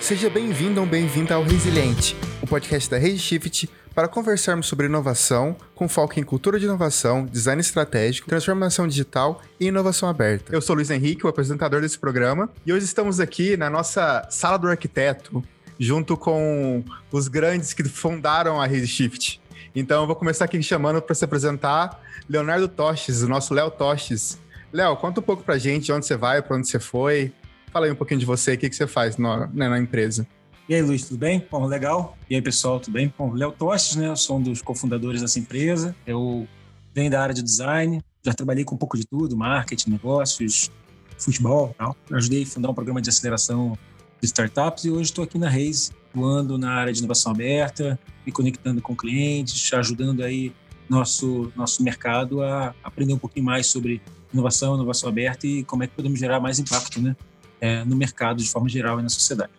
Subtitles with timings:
[0.00, 5.88] Seja bem-vindo ou bem-vinda ao Resiliente, o podcast da Shift para conversarmos sobre inovação, com
[5.88, 10.52] foco em cultura de inovação, design estratégico, transformação digital e inovação aberta.
[10.52, 14.56] Eu sou Luiz Henrique, o apresentador desse programa, e hoje estamos aqui na nossa sala
[14.56, 15.44] do arquiteto,
[15.78, 16.82] junto com
[17.12, 19.40] os grandes que fundaram a Shift.
[19.76, 24.38] Então eu vou começar aqui chamando para se apresentar Leonardo Tostes, o nosso Léo Tostes.
[24.72, 27.32] Léo, conta um pouco pra gente onde você vai, para onde você foi.
[27.72, 30.26] Fala aí um pouquinho de você, o que, que você faz no, né, na empresa.
[30.68, 31.44] E aí, Luiz, tudo bem?
[31.50, 32.16] Bom, legal.
[32.28, 33.12] E aí, pessoal, tudo bem?
[33.16, 34.08] Bom, Léo Tostes, né?
[34.08, 35.94] Eu sou um dos cofundadores dessa empresa.
[36.06, 36.46] Eu
[36.94, 40.70] venho da área de design, já trabalhei com um pouco de tudo, marketing, negócios,
[41.18, 41.96] futebol tal.
[42.08, 43.78] Eu ajudei a fundar um programa de aceleração
[44.20, 48.32] de startups e hoje estou aqui na Reis, atuando na área de inovação aberta, me
[48.32, 50.52] conectando com clientes, ajudando aí
[50.88, 55.86] nosso, nosso mercado a aprender um pouquinho mais sobre inovação, inovação aberta e como é
[55.86, 57.16] que podemos gerar mais impacto né,
[57.60, 59.52] é, no mercado de forma geral e na sociedade.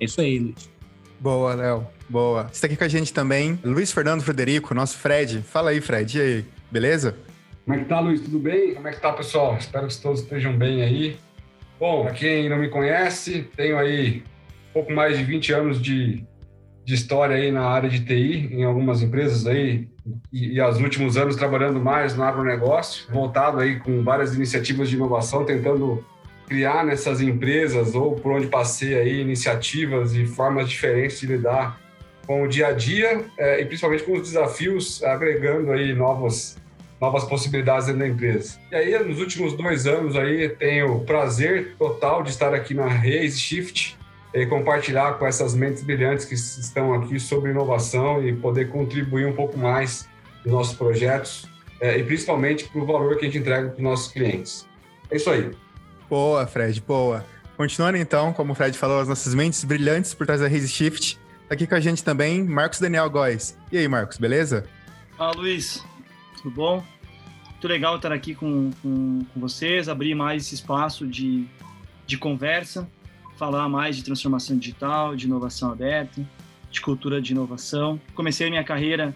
[0.00, 0.70] É isso aí, Luiz.
[1.20, 1.86] Boa, Léo.
[2.08, 2.48] Boa.
[2.52, 5.42] Está aqui com a gente também Luiz Fernando Frederico, nosso Fred.
[5.42, 6.16] Fala aí, Fred.
[6.16, 7.16] E aí, beleza?
[7.64, 8.20] Como é que tá, Luiz?
[8.20, 8.74] Tudo bem?
[8.74, 9.56] Como é que tá, pessoal?
[9.58, 11.16] Espero que todos estejam bem aí.
[11.78, 14.22] Bom, para quem não me conhece, tenho aí
[14.70, 16.24] um pouco mais de 20 anos de,
[16.84, 19.86] de história aí na área de TI, em algumas empresas aí,
[20.32, 24.96] e, e aos últimos anos trabalhando mais no agronegócio, voltado aí com várias iniciativas de
[24.96, 26.04] inovação, tentando
[26.48, 31.80] criar nessas empresas ou por onde passei aí iniciativas e formas diferentes de lidar
[32.26, 36.56] com o dia a dia é, e principalmente com os desafios, agregando aí novas
[37.00, 38.58] novas possibilidades dentro da empresa.
[38.72, 42.88] E aí, nos últimos dois anos aí, tenho o prazer total de estar aqui na
[42.88, 43.96] Raise Shift
[44.34, 49.32] e compartilhar com essas mentes brilhantes que estão aqui sobre inovação e poder contribuir um
[49.32, 50.08] pouco mais
[50.44, 51.48] nos nossos projetos
[51.80, 54.66] é, e principalmente para o valor que a gente entrega para os nossos clientes.
[55.10, 55.50] É isso aí.
[56.08, 57.24] Boa, Fred, boa.
[57.56, 61.18] Continuando então, como o Fred falou, as nossas mentes brilhantes por trás da Raise Shift.
[61.48, 63.58] Tá aqui com a gente também, Marcos Daniel Góes.
[63.70, 64.64] E aí, Marcos, beleza?
[65.16, 65.84] Fala, Luiz.
[66.36, 66.84] Tudo bom?
[67.50, 71.46] Muito legal estar aqui com, com, com vocês, abrir mais esse espaço de,
[72.06, 72.88] de conversa,
[73.36, 76.24] falar mais de transformação digital, de inovação aberta,
[76.70, 78.00] de cultura de inovação.
[78.14, 79.14] Comecei minha carreira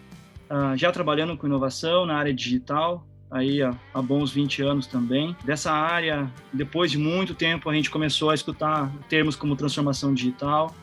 [0.51, 5.35] uh, já trabalhando com inovação na área digital, aí há, há, bons 20 anos também.
[5.43, 10.75] Dessa área, depois de muito tempo, a gente começou a escutar termos como transformação digital,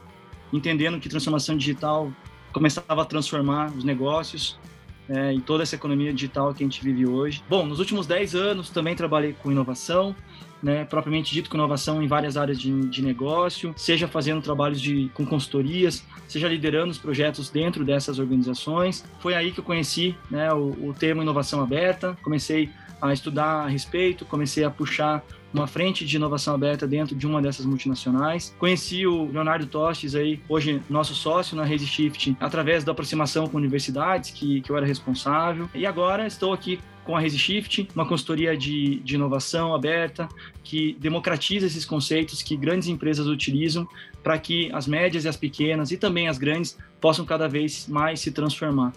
[0.52, 2.12] entendendo que transformação digital
[2.52, 4.60] começava a transformar os negócios
[5.08, 7.44] é, e toda essa economia digital que a gente vive hoje.
[7.48, 10.16] Bom, nos últimos 10 anos também trabalhei com inovação,
[10.62, 15.10] né, propriamente dito com inovação em várias áreas de, de negócio, seja fazendo trabalhos de,
[15.14, 19.04] com consultorias, seja liderando os projetos dentro dessas organizações.
[19.20, 22.70] Foi aí que eu conheci né, o, o termo inovação aberta, comecei
[23.02, 27.42] a estudar a respeito, comecei a puxar uma frente de inovação aberta dentro de uma
[27.42, 28.56] dessas multinacionais.
[28.60, 33.58] Conheci o Leonardo Tostes aí, hoje nosso sócio na Rede Shift, através da aproximação com
[33.58, 35.70] universidades que, que eu era responsável.
[35.74, 40.30] E agora estou aqui com a ResiShift, uma consultoria de, de inovação aberta
[40.64, 43.88] que democratiza esses conceitos que grandes empresas utilizam
[44.22, 48.20] para que as médias e as pequenas e também as grandes possam cada vez mais
[48.20, 48.94] se transformar.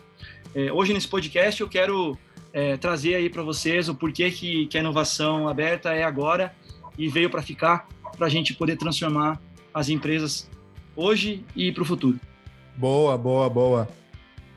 [0.54, 2.18] É, hoje nesse podcast eu quero
[2.52, 6.54] é, trazer aí para vocês o porquê que, que a inovação aberta é agora
[6.98, 9.40] e veio para ficar, para a gente poder transformar
[9.72, 10.50] as empresas
[10.94, 12.20] hoje e para o futuro.
[12.76, 14.01] Boa, boa, boa.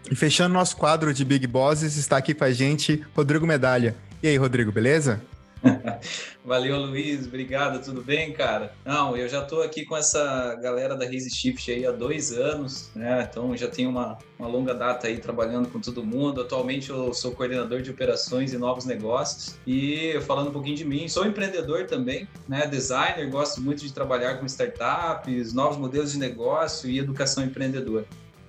[0.09, 3.95] E fechando nosso quadro de Big Bosses, está aqui com a gente Rodrigo Medalha.
[4.21, 5.21] E aí, Rodrigo, beleza?
[6.45, 7.25] Valeu, Luiz.
[7.25, 7.83] Obrigado.
[7.83, 8.73] Tudo bem, cara?
[8.85, 12.89] Não, eu já estou aqui com essa galera da Raise Shift aí há dois anos,
[12.95, 13.27] né?
[13.29, 16.41] Então já tenho uma, uma longa data aí trabalhando com todo mundo.
[16.41, 19.57] Atualmente eu sou coordenador de operações e novos negócios.
[19.65, 22.67] E falando um pouquinho de mim, sou empreendedor também, né?
[22.67, 28.05] Designer, gosto muito de trabalhar com startups, novos modelos de negócio e educação empreendedora.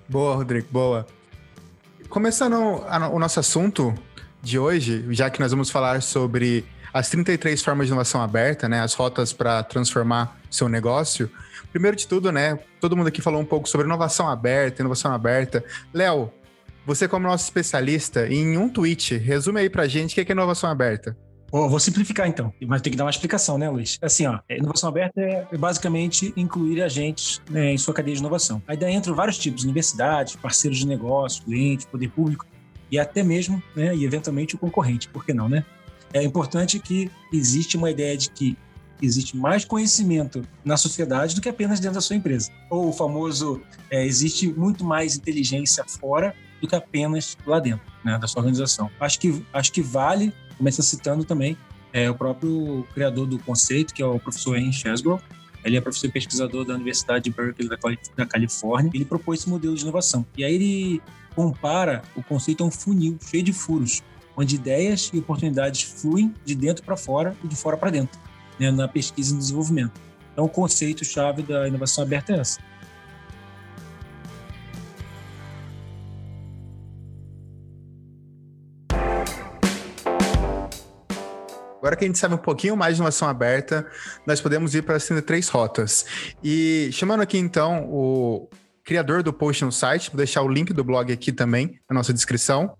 [0.07, 1.05] Boa, Rodrigo, boa.
[2.09, 3.93] Começando o nosso assunto
[4.41, 8.79] de hoje, já que nós vamos falar sobre as 33 formas de inovação aberta, né,
[8.79, 11.29] as rotas para transformar seu negócio.
[11.71, 15.63] Primeiro de tudo, né, todo mundo aqui falou um pouco sobre inovação aberta, inovação aberta.
[15.93, 16.31] Léo,
[16.85, 20.33] você como nosso especialista, em um tweet, resume aí para a gente o que é
[20.33, 21.15] inovação aberta.
[21.51, 23.97] Vou simplificar então, mas tem que dar uma explicação, né, Luiz?
[24.01, 28.61] Assim, ó, inovação aberta é basicamente incluir agentes né, em sua cadeia de inovação.
[28.67, 32.45] Aí daí entram vários tipos, universidades, parceiros de negócio, clientes, poder público
[32.91, 35.63] e até mesmo, né, e eventualmente o concorrente, por que não, né?
[36.13, 38.57] É importante que existe uma ideia de que
[39.01, 42.51] existe mais conhecimento na sociedade do que apenas dentro da sua empresa.
[42.69, 48.17] Ou o famoso, é, existe muito mais inteligência fora do que apenas lá dentro né,
[48.17, 48.89] da sua organização.
[48.99, 51.57] Acho que, acho que vale começa citando também
[51.93, 55.21] é, o próprio criador do conceito, que é o professor Henry Chesbrough,
[55.63, 57.69] Ele é professor e pesquisador da Universidade de Berkeley
[58.15, 58.91] da Califórnia.
[58.93, 60.25] Ele propôs esse modelo de inovação.
[60.37, 61.01] E aí ele
[61.35, 64.01] compara o conceito a um funil cheio de furos,
[64.35, 68.19] onde ideias e oportunidades fluem de dentro para fora e de fora para dentro,
[68.59, 69.99] né, na pesquisa e no desenvolvimento.
[70.31, 72.59] Então, o conceito-chave da inovação aberta é essa.
[81.87, 83.89] Agora que a gente sabe um pouquinho mais de inovação aberta,
[84.25, 86.05] nós podemos ir para as três rotas.
[86.43, 88.49] E chamando aqui então o
[88.83, 92.13] criador do post no site, vou deixar o link do blog aqui também na nossa
[92.13, 92.75] descrição.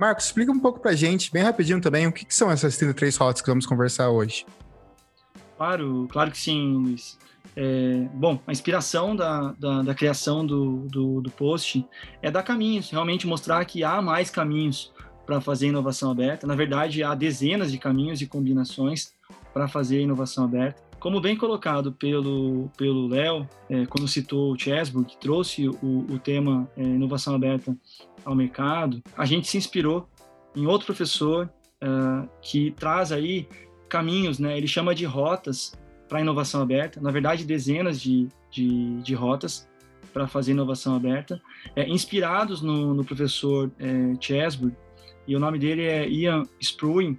[0.00, 2.76] Marcos, explica um pouco para a gente, bem rapidinho também, o que, que são essas
[2.76, 4.44] 33 rotas que vamos conversar hoje.
[5.56, 7.16] Claro, claro que sim, Luiz.
[7.54, 11.86] É, bom, a inspiração da, da, da criação do, do, do, post
[12.20, 14.92] é dar caminhos, realmente mostrar que há mais caminhos
[15.26, 16.46] para fazer inovação aberta.
[16.46, 19.12] Na verdade, há dezenas de caminhos e combinações
[19.52, 20.82] para fazer inovação aberta.
[20.98, 26.18] Como bem colocado pelo pelo Léo, é, quando citou o Chesburg, que trouxe o, o
[26.18, 27.76] tema é, inovação aberta
[28.24, 30.08] ao mercado, a gente se inspirou
[30.56, 31.50] em outro professor
[31.82, 33.46] uh, que traz aí
[33.88, 34.56] caminhos, né?
[34.56, 35.76] Ele chama de rotas
[36.08, 37.00] para inovação aberta.
[37.00, 39.68] Na verdade, dezenas de, de, de rotas
[40.12, 41.40] para fazer inovação aberta,
[41.74, 44.74] é, inspirados no, no professor é, Chesburg,
[45.26, 47.18] e o nome dele é Ian Spruin,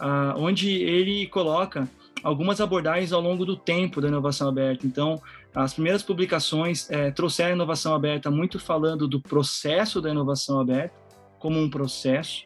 [0.00, 1.88] uh, onde ele coloca
[2.22, 4.86] algumas abordagens ao longo do tempo da inovação aberta.
[4.86, 5.20] Então,
[5.54, 10.94] as primeiras publicações é, trouxeram a inovação aberta muito falando do processo da inovação aberta,
[11.38, 12.44] como um processo,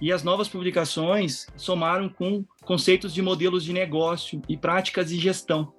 [0.00, 5.72] e as novas publicações somaram com conceitos de modelos de negócio e práticas de gestão.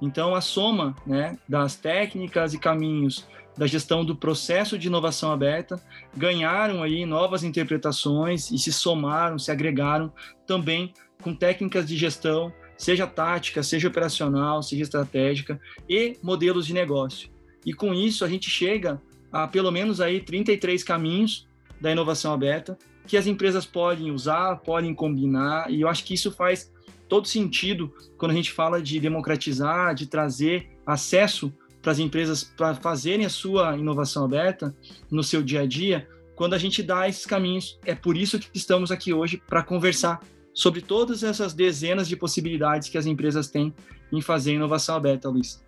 [0.00, 3.26] Então, a soma né, das técnicas e caminhos
[3.58, 5.82] da gestão do processo de inovação aberta
[6.16, 10.12] ganharam aí novas interpretações e se somaram, se agregaram
[10.46, 17.28] também com técnicas de gestão, seja tática, seja operacional, seja estratégica e modelos de negócio.
[17.66, 19.02] E com isso a gente chega
[19.32, 21.46] a pelo menos aí 33 caminhos
[21.80, 22.78] da inovação aberta
[23.08, 26.70] que as empresas podem usar, podem combinar, e eu acho que isso faz
[27.08, 31.52] todo sentido quando a gente fala de democratizar, de trazer acesso
[31.88, 34.74] para as empresas para fazerem a sua inovação aberta
[35.10, 36.06] no seu dia a dia,
[36.36, 37.78] quando a gente dá esses caminhos.
[37.82, 40.20] É por isso que estamos aqui hoje para conversar
[40.52, 43.72] sobre todas essas dezenas de possibilidades que as empresas têm
[44.12, 45.62] em fazer inovação aberta, Luiz.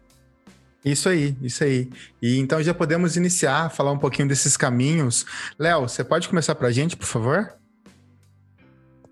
[0.85, 1.89] Isso aí, isso aí.
[2.21, 5.25] E então já podemos iniciar, falar um pouquinho desses caminhos.
[5.59, 7.60] Léo, você pode começar para a gente, por favor?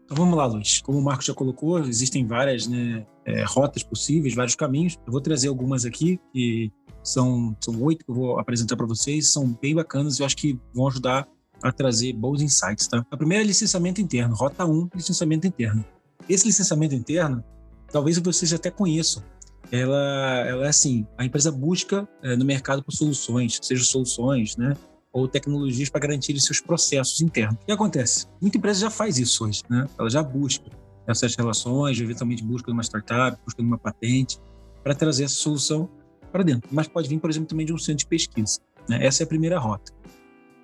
[0.09, 0.81] Então vamos lá, Luiz.
[0.81, 4.97] Como o Marco já colocou, existem várias né, é, rotas possíveis, vários caminhos.
[5.07, 6.73] Eu vou trazer algumas aqui, que
[7.05, 10.35] são, são oito que eu vou apresentar para vocês, são bem bacanas e eu acho
[10.35, 11.29] que vão ajudar
[11.63, 12.89] a trazer bons insights.
[12.89, 13.05] Tá?
[13.11, 15.85] A primeira é licenciamento interno, rota 1, licenciamento interno.
[16.27, 17.45] Esse licenciamento interno,
[17.93, 19.23] talvez vocês até conheçam,
[19.71, 24.75] ela, ela é assim, a empresa busca é, no mercado por soluções, seja soluções, né,
[25.19, 27.57] ou tecnologias para garantir seus processos internos.
[27.63, 28.27] O que acontece?
[28.41, 29.87] Muita empresa já faz isso hoje, né?
[29.99, 30.65] Ela já busca
[31.07, 34.39] essas relações, eventualmente busca uma startup, busca uma patente
[34.83, 35.89] para trazer essa solução
[36.31, 36.69] para dentro.
[36.73, 38.61] Mas pode vir, por exemplo, também de um centro de pesquisa.
[38.89, 39.05] Né?
[39.05, 39.93] Essa é a primeira rota.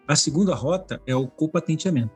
[0.06, 2.12] A segunda rota é o copatenteamento.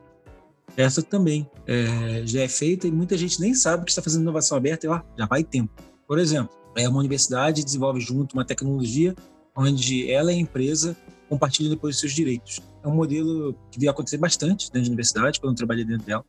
[0.77, 4.57] Essa também é, já é feita e muita gente nem sabe que está fazendo inovação
[4.57, 5.73] aberta e ó, já vai tempo.
[6.07, 9.15] Por exemplo, é uma universidade desenvolve junto uma tecnologia
[9.55, 10.95] onde ela e a empresa
[11.29, 12.59] compartilham depois os seus direitos.
[12.83, 16.25] É um modelo que veio acontecer bastante dentro da universidade, quando eu trabalhei dentro dela,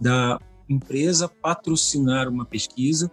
[0.00, 3.10] da empresa patrocinar uma pesquisa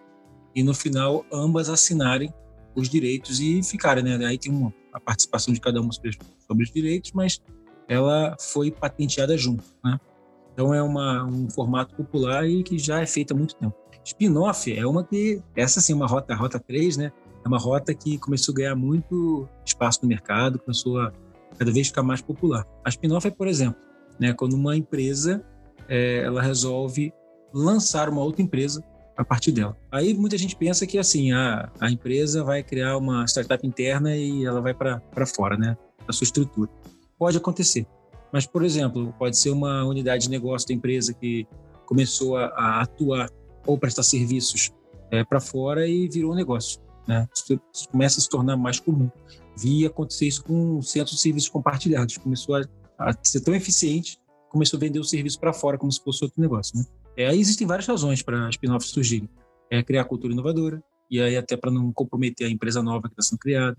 [0.56, 2.34] e no final ambas assinarem
[2.76, 4.26] os direitos e ficarem, né?
[4.26, 7.42] Aí tem uma, a participação de cada uma sobre os direitos, mas
[7.88, 10.00] ela foi patenteada junto, né?
[10.54, 13.76] Então é uma, um formato popular e que já é feito há muito tempo.
[14.04, 17.12] Spin-off é uma que, essa sim, uma rota, rota 3, né?
[17.44, 21.12] É uma rota que começou a ganhar muito espaço no mercado, começou a
[21.58, 22.66] cada vez ficar mais popular.
[22.86, 23.80] A spin-off é, por exemplo,
[24.20, 25.44] né, quando uma empresa
[25.88, 27.14] é, ela resolve
[27.54, 28.84] lançar uma outra empresa
[29.18, 29.76] a partir dela.
[29.92, 34.46] Aí muita gente pensa que assim a, a empresa vai criar uma startup interna e
[34.46, 35.78] ela vai para fora, né,
[36.08, 36.70] da sua estrutura.
[37.18, 37.86] Pode acontecer,
[38.32, 41.46] mas por exemplo pode ser uma unidade de negócio da empresa que
[41.86, 43.30] começou a, a atuar
[43.66, 44.72] ou prestar serviços
[45.12, 46.80] é, para fora e virou um negócio.
[47.10, 47.28] Né?
[47.34, 49.10] Isso, começa a se tornar mais comum.
[49.58, 52.16] Vi acontecer isso com o centro de serviços compartilhados.
[52.18, 52.62] Começou a,
[53.00, 56.40] a ser tão eficiente, começou a vender o serviço para fora como se fosse outro
[56.40, 56.78] negócio.
[56.78, 56.86] Né?
[57.18, 59.28] É, aí existem várias razões para spin-offs surgirem.
[59.72, 63.24] É criar cultura inovadora, e aí até para não comprometer a empresa nova que está
[63.24, 63.76] sendo criada,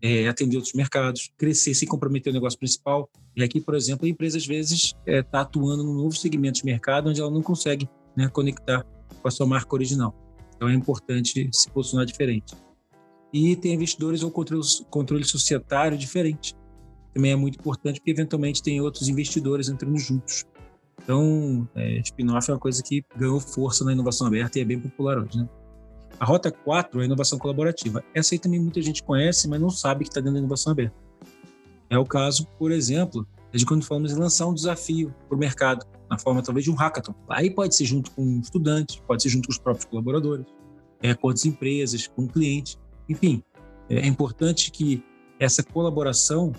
[0.00, 3.08] é, atender outros mercados, crescer sem comprometer o negócio principal.
[3.36, 6.60] E aqui, por exemplo, a empresa às vezes está é, tá atuando num novo segmento
[6.60, 7.86] de mercado onde ela não consegue
[8.16, 8.82] né, conectar
[9.20, 10.21] com a sua marca original.
[10.62, 12.54] Então é importante se posicionar diferente.
[13.32, 16.54] E tem investidores ou controle, controle societário diferente.
[17.12, 20.44] Também é muito importante porque eventualmente tem outros investidores entrando juntos.
[21.02, 24.78] Então, é, spin-off é uma coisa que ganhou força na inovação aberta e é bem
[24.78, 25.36] popular hoje.
[25.36, 25.48] Né?
[26.20, 28.04] A Rota 4 é a inovação colaborativa.
[28.14, 30.94] Essa aí também muita gente conhece, mas não sabe que está dentro da inovação aberta.
[31.90, 35.84] É o caso, por exemplo, de quando falamos em lançar um desafio para o mercado,
[36.12, 37.14] na forma talvez de um hackathon.
[37.26, 40.44] Aí pode ser junto com estudantes, pode ser junto com os próprios colaboradores,
[41.02, 42.78] é, com outras empresas, com o cliente.
[43.08, 43.42] Enfim,
[43.88, 45.02] é importante que
[45.40, 46.52] essa colaboração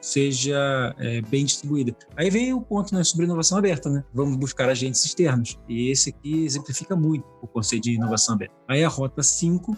[0.00, 1.94] seja é, bem distribuída.
[2.16, 4.04] Aí vem o ponto né, sobre inovação aberta, né?
[4.14, 5.58] Vamos buscar agentes externos.
[5.68, 8.54] E esse aqui exemplifica muito o conceito de inovação aberta.
[8.68, 9.76] Aí a rota 5,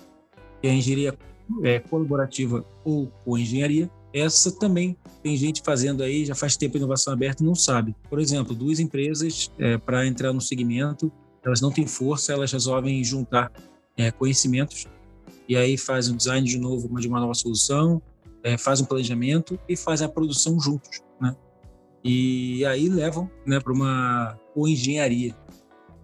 [0.61, 1.19] que é a engenharia
[1.65, 7.43] é, colaborativa ou co-engenharia, essa também tem gente fazendo aí, já faz tempo inovação aberta
[7.43, 7.95] e não sabe.
[8.09, 11.11] Por exemplo, duas empresas, é, para entrar no segmento,
[11.45, 13.51] elas não têm força, elas resolvem juntar
[13.97, 14.87] é, conhecimentos
[15.49, 18.01] e aí fazem um design de novo de uma nova solução,
[18.43, 21.35] é, fazem um planejamento e fazem a produção juntos, né?
[22.05, 25.37] E aí levam né, para uma engenharia.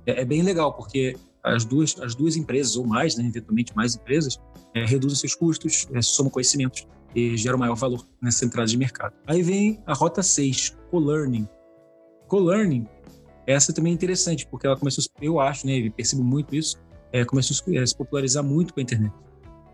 [0.07, 3.97] É, é, bem legal, porque as duas, as duas empresas, ou mais, né, eventualmente mais
[3.97, 4.41] empresas,
[4.75, 9.15] é, reduzem seus custos, é, somam conhecimentos e geram maior valor nessa entrada de mercado.
[9.27, 11.49] Aí vem a rota 6, co-learning.
[12.27, 12.87] Co-learning,
[13.47, 16.77] essa também é interessante, porque ela começou, eu acho, né, eu percebo muito isso,
[17.13, 19.13] é, começou a se popularizar muito com a internet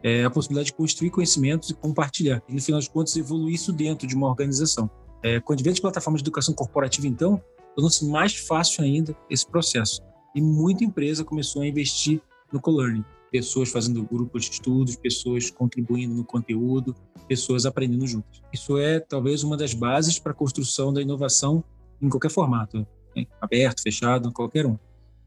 [0.04, 2.42] é a possibilidade de construir conhecimentos e compartilhar.
[2.46, 4.88] E, no final de contas, evoluir isso dentro de uma organização.
[5.22, 7.42] É, com de plataformas de educação corporativa, então,
[7.74, 10.02] tornou-se mais fácil ainda esse processo.
[10.34, 12.20] E muita empresa começou a investir
[12.52, 13.02] no co-learning.
[13.34, 16.94] Pessoas fazendo grupos de estudos, pessoas contribuindo no conteúdo,
[17.26, 18.40] pessoas aprendendo juntas.
[18.52, 21.64] Isso é, talvez, uma das bases para a construção da inovação
[22.00, 22.86] em qualquer formato,
[23.16, 23.26] né?
[23.40, 24.78] aberto, fechado, qualquer um.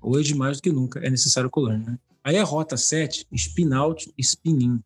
[0.02, 1.84] Hoje, mais do que nunca, é necessário co-learning.
[1.84, 2.00] Né?
[2.24, 4.82] Aí a rota 7, spin-out e spin-in.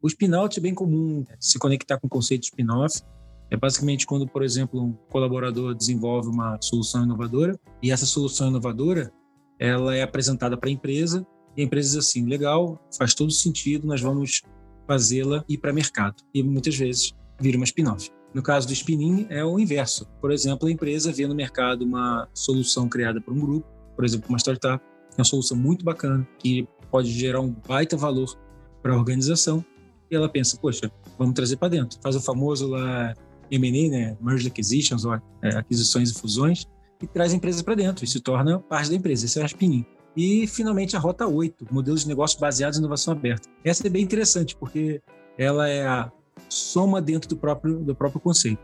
[0.00, 3.02] O spin-out é bem comum se conectar com o conceito de spin-off.
[3.50, 9.12] É basicamente quando, por exemplo, um colaborador desenvolve uma solução inovadora e essa solução inovadora
[9.58, 13.86] ela é apresentada para a empresa e a empresa diz assim, legal, faz todo sentido,
[13.86, 14.42] nós vamos
[14.86, 16.16] fazê-la ir para mercado.
[16.34, 18.10] E muitas vezes vira uma spin-off.
[18.34, 20.06] No caso do spin-in é o inverso.
[20.20, 24.28] Por exemplo, a empresa vê no mercado uma solução criada por um grupo, por exemplo,
[24.28, 28.36] uma startup, é uma solução muito bacana, que pode gerar um baita valor
[28.82, 29.64] para a organização.
[30.10, 31.98] E ela pensa, poxa, vamos trazer para dentro.
[32.02, 33.14] Faz o famoso lá
[33.50, 36.66] M&A, né, Merge Acquisitions, ou é, aquisições e fusões,
[37.00, 39.26] e traz a empresa para dentro e se torna parte da empresa.
[39.26, 39.86] Esse é o Aspinim.
[40.16, 43.48] E, finalmente, a Rota 8, modelos de negócio baseados em inovação aberta.
[43.64, 45.02] Essa é bem interessante, porque
[45.36, 46.10] ela é a
[46.48, 48.62] soma dentro do próprio, do próprio conceito.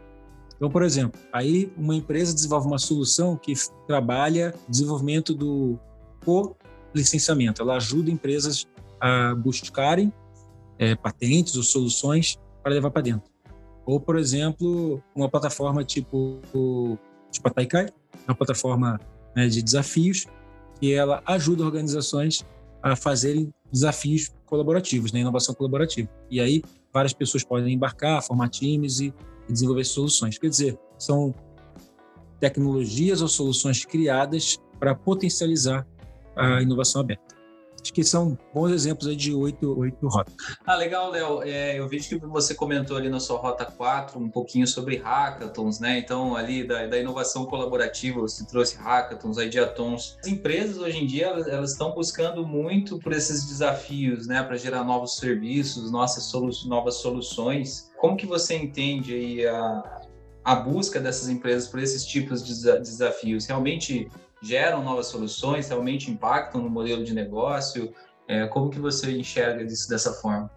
[0.57, 3.55] Então, por exemplo, aí uma empresa desenvolve uma solução que
[3.87, 5.79] trabalha desenvolvimento do
[6.25, 7.63] co-licenciamento.
[7.63, 8.69] Ela ajuda empresas
[9.01, 10.13] a buscarem
[10.79, 13.31] é, patentes ou soluções para levar para dentro.
[13.87, 16.41] Ou, por exemplo, uma plataforma tipo,
[17.31, 17.89] tipo a Taikai,
[18.29, 19.01] uma plataforma
[19.35, 20.27] né, de desafios,
[20.81, 22.45] que ela ajuda organizações
[22.83, 26.09] a fazerem desafios colaborativos, né, inovação colaborativa.
[26.31, 29.15] E aí várias pessoas podem embarcar, formar times e
[29.49, 30.39] desenvolver soluções.
[30.39, 31.35] Quer dizer, são
[32.41, 35.87] tecnologias ou soluções criadas para potencializar
[36.35, 37.30] a inovação aberta.
[37.83, 40.35] Acho que são bons exemplos de oito, oito rotas.
[40.67, 41.43] Ah, legal, Léo.
[41.43, 45.81] É, eu vejo que você comentou ali na sua rota 4 um pouquinho sobre hackathons,
[45.81, 45.99] né?
[45.99, 50.17] Então, ali da, da inovação colaborativa, você trouxe hackathons, ideatons.
[50.21, 54.43] As empresas, hoje em dia, elas, elas estão buscando muito por esses desafios, né?
[54.43, 57.91] Para gerar novos serviços, nossas solu novas soluções.
[57.99, 60.01] Como que você entende aí a,
[60.45, 63.47] a busca dessas empresas por esses tipos de desafios?
[63.47, 64.09] Realmente
[64.43, 67.93] geram novas soluções, realmente impactam no modelo de negócio?
[68.29, 70.51] É, como que você enxerga isso dessa forma?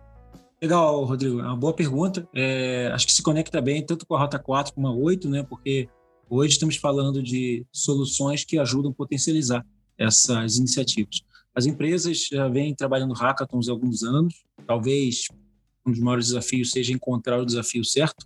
[0.62, 1.40] Legal, Rodrigo.
[1.40, 2.28] É uma boa pergunta.
[2.34, 5.44] É, acho que se conecta bem tanto com a Rota 4 como a 8, né?
[5.44, 5.90] Porque
[6.30, 9.66] hoje estamos falando de soluções que ajudam a potencializar
[9.98, 11.22] essas iniciativas.
[11.54, 14.44] As empresas já vêm trabalhando hackathons há alguns anos.
[14.66, 15.28] Talvez
[15.86, 18.26] um dos maiores desafios seja encontrar o desafio certo,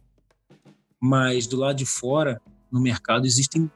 [1.01, 2.39] mas do lado de fora,
[2.71, 3.69] no mercado, existem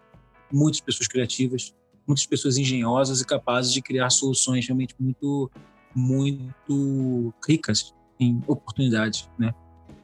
[0.52, 1.74] muitas pessoas criativas,
[2.08, 5.50] muitas pessoas engenhosas e capazes de criar soluções realmente muito,
[5.96, 9.54] muito ricas em oportunidades, né,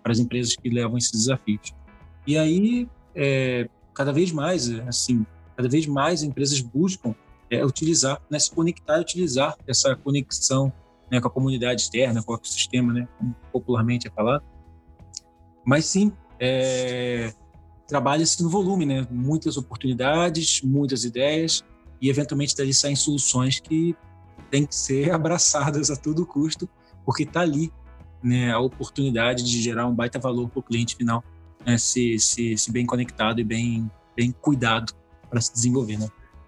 [0.02, 1.74] para as empresas que levam esses desafios.
[2.26, 5.26] E aí, é, cada vez mais, assim,
[5.56, 7.16] cada vez mais empresas buscam
[7.50, 10.72] é, utilizar, né, se conectar e utilizar essa conexão
[11.10, 14.44] né, com a comunidade externa, com o ecossistema, né, como popularmente é falado.
[15.66, 17.34] Mas sim, é,
[17.88, 19.08] trabalha-se no volume, né?
[19.10, 21.64] Muitas oportunidades, muitas ideias
[22.02, 23.96] e eventualmente dali saem soluções que
[24.52, 26.70] têm que ser abraçadas a todo custo,
[27.06, 27.72] porque está ali
[28.22, 31.24] né, a oportunidade de gerar um baita valor para o cliente final,
[31.66, 34.94] né, se, se, se bem conectado e bem, bem cuidado
[35.30, 35.98] para se desenvolver.
[35.98, 36.08] Né?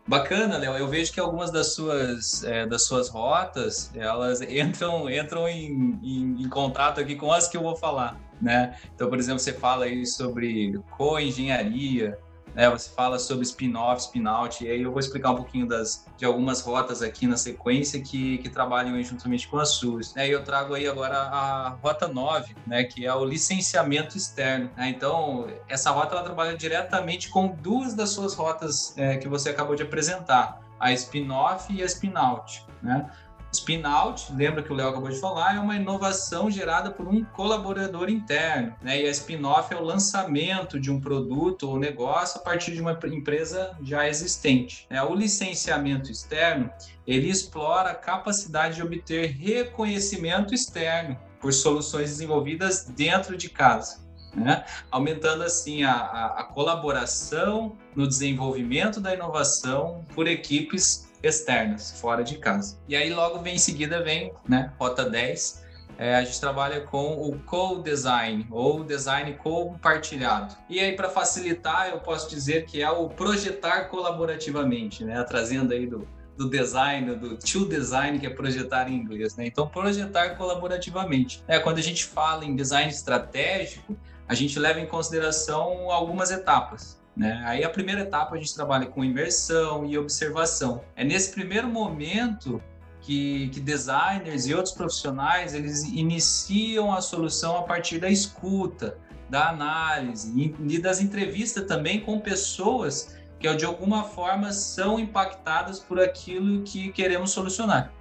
[0.09, 0.75] Bacana, Léo.
[0.75, 6.41] Eu vejo que algumas das suas, é, das suas rotas, elas entram, entram em, em,
[6.41, 8.75] em, contato aqui com as que eu vou falar, né?
[8.95, 12.17] Então, por exemplo, você fala aí sobre co-engenharia,
[12.53, 12.69] né?
[12.69, 16.61] Você fala sobre spin-off, spin-out, e aí eu vou explicar um pouquinho das, de algumas
[16.61, 20.13] rotas aqui na sequência que, que trabalham juntamente com as suas.
[20.13, 20.27] Né?
[20.27, 22.83] E eu trago aí agora a rota 9, né?
[22.83, 24.69] que é o licenciamento externo.
[24.75, 24.89] Né?
[24.89, 29.75] Então, essa rota ela trabalha diretamente com duas das suas rotas é, que você acabou
[29.75, 32.65] de apresentar, a spin-off e a spin-out.
[32.81, 33.09] Né?
[33.51, 38.09] Spin-out, lembra que o Léo acabou de falar, é uma inovação gerada por um colaborador
[38.09, 39.01] interno, né?
[39.01, 42.97] E a spin-off é o lançamento de um produto ou negócio a partir de uma
[43.05, 44.85] empresa já existente.
[44.89, 45.01] Né?
[45.01, 46.69] O licenciamento externo,
[47.07, 54.07] ele explora a capacidade de obter reconhecimento externo por soluções desenvolvidas dentro de casa.
[54.31, 54.63] Né?
[54.91, 62.37] aumentando assim a, a, a, colaboração no desenvolvimento da inovação por equipes externas, fora de
[62.37, 62.79] casa.
[62.87, 65.63] E aí logo vem em seguida vem, né, rota 10,
[65.97, 70.55] é, a gente trabalha com o co-design ou design compartilhado.
[70.69, 75.85] E aí para facilitar, eu posso dizer que é o projetar colaborativamente, né, trazendo aí
[75.85, 76.07] do
[76.39, 79.45] do design, do to design, que é projetar em inglês, né?
[79.45, 81.43] Então, projetar colaborativamente.
[81.45, 86.98] É, quando a gente fala em design estratégico, a gente leva em consideração algumas etapas.
[87.19, 87.43] Né?
[87.45, 90.81] Aí a primeira etapa a gente trabalha com imersão e observação.
[90.95, 92.63] É nesse primeiro momento
[93.01, 98.97] que, que, designers e outros profissionais eles iniciam a solução a partir da escuta,
[99.29, 105.99] da análise e, das entrevistas também com pessoas que de alguma forma são impactadas por
[105.99, 107.91] aquilo que queremos solucionar.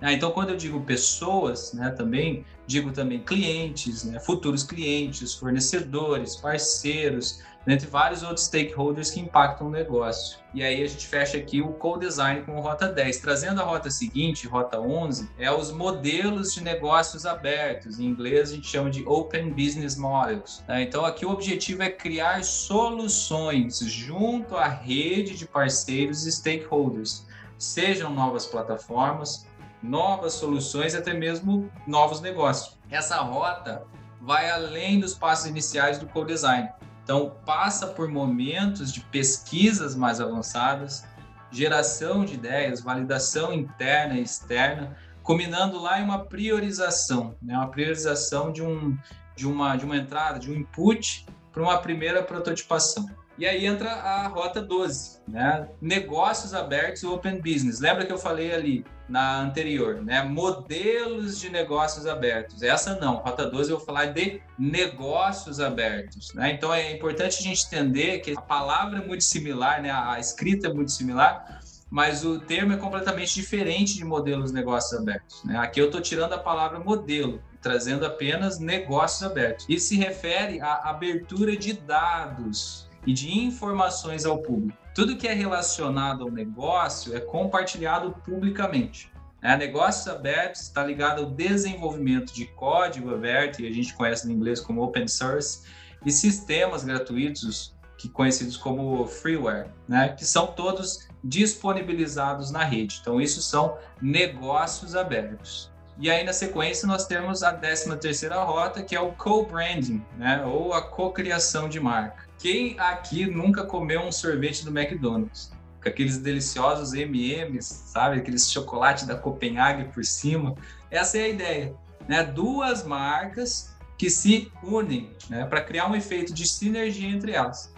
[0.00, 6.34] Ah, então, quando eu digo pessoas, né, também digo também clientes, né, futuros clientes, fornecedores,
[6.36, 10.38] parceiros, entre vários outros stakeholders que impactam o negócio.
[10.52, 13.18] E aí a gente fecha aqui o co-design com a rota 10.
[13.18, 17.98] Trazendo a rota seguinte, rota 11, é os modelos de negócios abertos.
[17.98, 20.62] Em inglês a gente chama de Open Business Models.
[20.66, 20.82] Né?
[20.82, 27.26] Então aqui o objetivo é criar soluções junto à rede de parceiros e stakeholders.
[27.56, 29.46] Sejam novas plataformas,
[29.82, 32.76] novas soluções e até mesmo novos negócios.
[32.90, 33.84] Essa rota
[34.20, 36.68] vai além dos passos iniciais do co-design.
[37.02, 41.04] Então, passa por momentos de pesquisas mais avançadas,
[41.50, 47.56] geração de ideias, validação interna e externa, combinando lá em uma priorização, né?
[47.56, 48.96] uma priorização de, um,
[49.36, 53.08] de, uma, de uma entrada, de um input para uma primeira prototipação.
[53.38, 55.68] E aí entra a rota 12, né?
[55.80, 57.80] Negócios abertos open business.
[57.80, 60.22] Lembra que eu falei ali na anterior, né?
[60.22, 62.62] Modelos de negócios abertos.
[62.62, 66.52] Essa não, rota 12 eu vou falar de negócios abertos, né?
[66.52, 69.90] Então é importante a gente entender que a palavra é muito similar, né?
[69.90, 71.60] A escrita é muito similar,
[71.92, 75.44] mas o termo é completamente diferente de modelos de negócios abertos.
[75.44, 75.58] Né?
[75.58, 79.66] Aqui eu estou tirando a palavra modelo, trazendo apenas negócios abertos.
[79.68, 84.81] Isso se refere à abertura de dados e de informações ao público.
[84.94, 89.10] Tudo que é relacionado ao negócio é compartilhado publicamente.
[89.40, 94.32] É, negócios abertos está ligado ao desenvolvimento de código aberto, e a gente conhece no
[94.32, 95.62] inglês como open source,
[96.04, 102.98] e sistemas gratuitos, que conhecidos como freeware, né, que são todos disponibilizados na rede.
[103.00, 105.72] Então, isso são negócios abertos.
[105.98, 110.44] E aí, na sequência, nós temos a 13 terceira rota, que é o co-branding, né,
[110.44, 112.24] ou a co-criação de marca.
[112.42, 115.52] Quem aqui nunca comeu um sorvete do McDonald's?
[115.80, 118.18] Com aqueles deliciosos M&M's, sabe?
[118.18, 120.56] Aqueles chocolate da Copenhague por cima.
[120.90, 121.74] Essa é a ideia,
[122.08, 122.24] né?
[122.24, 125.44] Duas marcas que se unem, né?
[125.44, 127.72] Para criar um efeito de sinergia entre elas.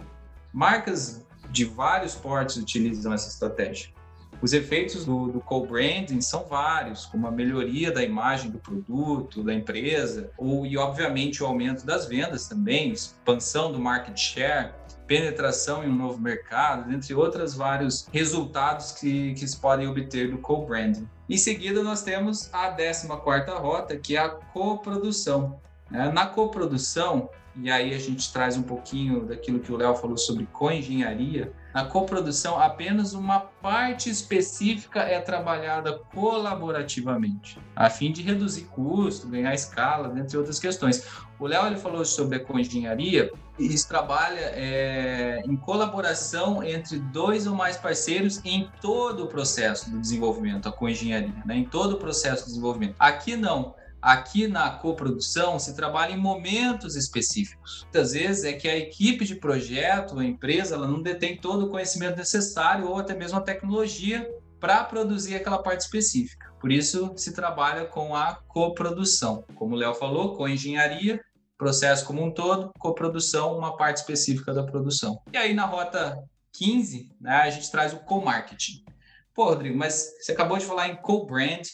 [0.51, 3.93] Marcas de vários portes utilizam essa estratégia.
[4.41, 9.53] Os efeitos do, do co-branding são vários, como a melhoria da imagem do produto, da
[9.53, 14.71] empresa, ou, e obviamente o aumento das vendas também, expansão do market share,
[15.07, 20.37] penetração em um novo mercado, entre outros vários resultados que, que se podem obter do
[20.37, 21.07] co-branding.
[21.29, 25.59] Em seguida, nós temos a 14ª rota, que é a coprodução.
[25.89, 30.45] Na coprodução, e aí a gente traz um pouquinho daquilo que o Léo falou sobre
[30.51, 39.27] coengenharia, na coprodução, apenas uma parte específica é trabalhada colaborativamente, a fim de reduzir custo,
[39.27, 41.05] ganhar escala, dentre outras questões.
[41.37, 47.45] O Léo ele falou sobre a coengenharia, e isso trabalha é, em colaboração entre dois
[47.45, 51.57] ou mais parceiros em todo o processo do desenvolvimento, a coengenharia, né?
[51.57, 52.95] em todo o processo de desenvolvimento.
[52.97, 53.75] Aqui não.
[54.05, 57.81] Aqui na coprodução se trabalha em momentos específicos.
[57.85, 61.69] Muitas vezes é que a equipe de projeto, a empresa, ela não detém todo o
[61.71, 66.53] conhecimento necessário ou até mesmo a tecnologia para produzir aquela parte específica.
[66.61, 69.43] Por isso se trabalha com a coprodução.
[69.55, 71.19] Como o Léo falou, com engenharia,
[71.57, 75.19] processo como um todo, coprodução, uma parte específica da produção.
[75.33, 76.15] E aí na rota
[76.53, 78.85] 15, né, a gente traz o co-marketing.
[79.33, 81.67] Pô, Rodrigo, mas você acabou de falar em co-brand,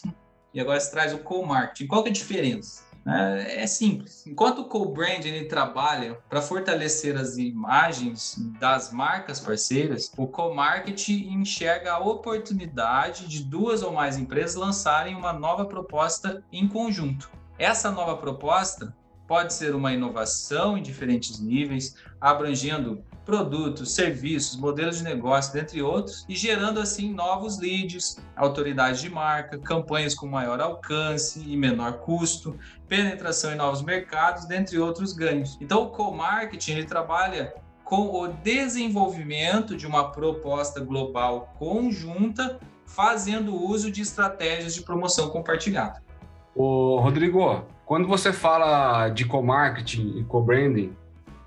[0.54, 1.88] e agora você traz o co-marketing.
[1.88, 2.84] Qual que é a diferença?
[3.06, 4.26] É, é simples.
[4.28, 11.94] Enquanto o co-brand ele trabalha para fortalecer as imagens das marcas parceiras, o co-marketing enxerga
[11.94, 17.32] a oportunidade de duas ou mais empresas lançarem uma nova proposta em conjunto.
[17.58, 18.96] Essa nova proposta
[19.28, 26.26] pode ser uma inovação em diferentes níveis, abrangendo produtos, serviços, modelos de negócio, dentre outros,
[26.28, 32.58] e gerando assim novos leads, autoridades de marca, campanhas com maior alcance e menor custo,
[32.88, 35.58] penetração em novos mercados, dentre outros ganhos.
[35.62, 37.54] Então, o co-marketing ele trabalha
[37.84, 46.02] com o desenvolvimento de uma proposta global conjunta, fazendo uso de estratégias de promoção compartilhada.
[46.56, 50.96] Ô, Rodrigo, quando você fala de co-marketing e co-branding,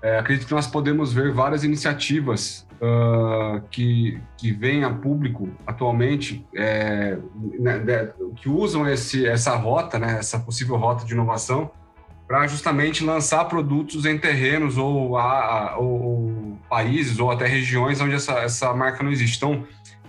[0.05, 6.45] é, acredito que nós podemos ver várias iniciativas uh, que, que vêm a público atualmente,
[6.55, 7.17] é,
[7.59, 11.71] né, que usam esse, essa rota, né, essa possível rota de inovação,
[12.27, 18.33] para justamente lançar produtos em terrenos ou, a, ou, países ou até regiões onde essa,
[18.33, 19.37] essa marca não existe.
[19.37, 19.65] Então,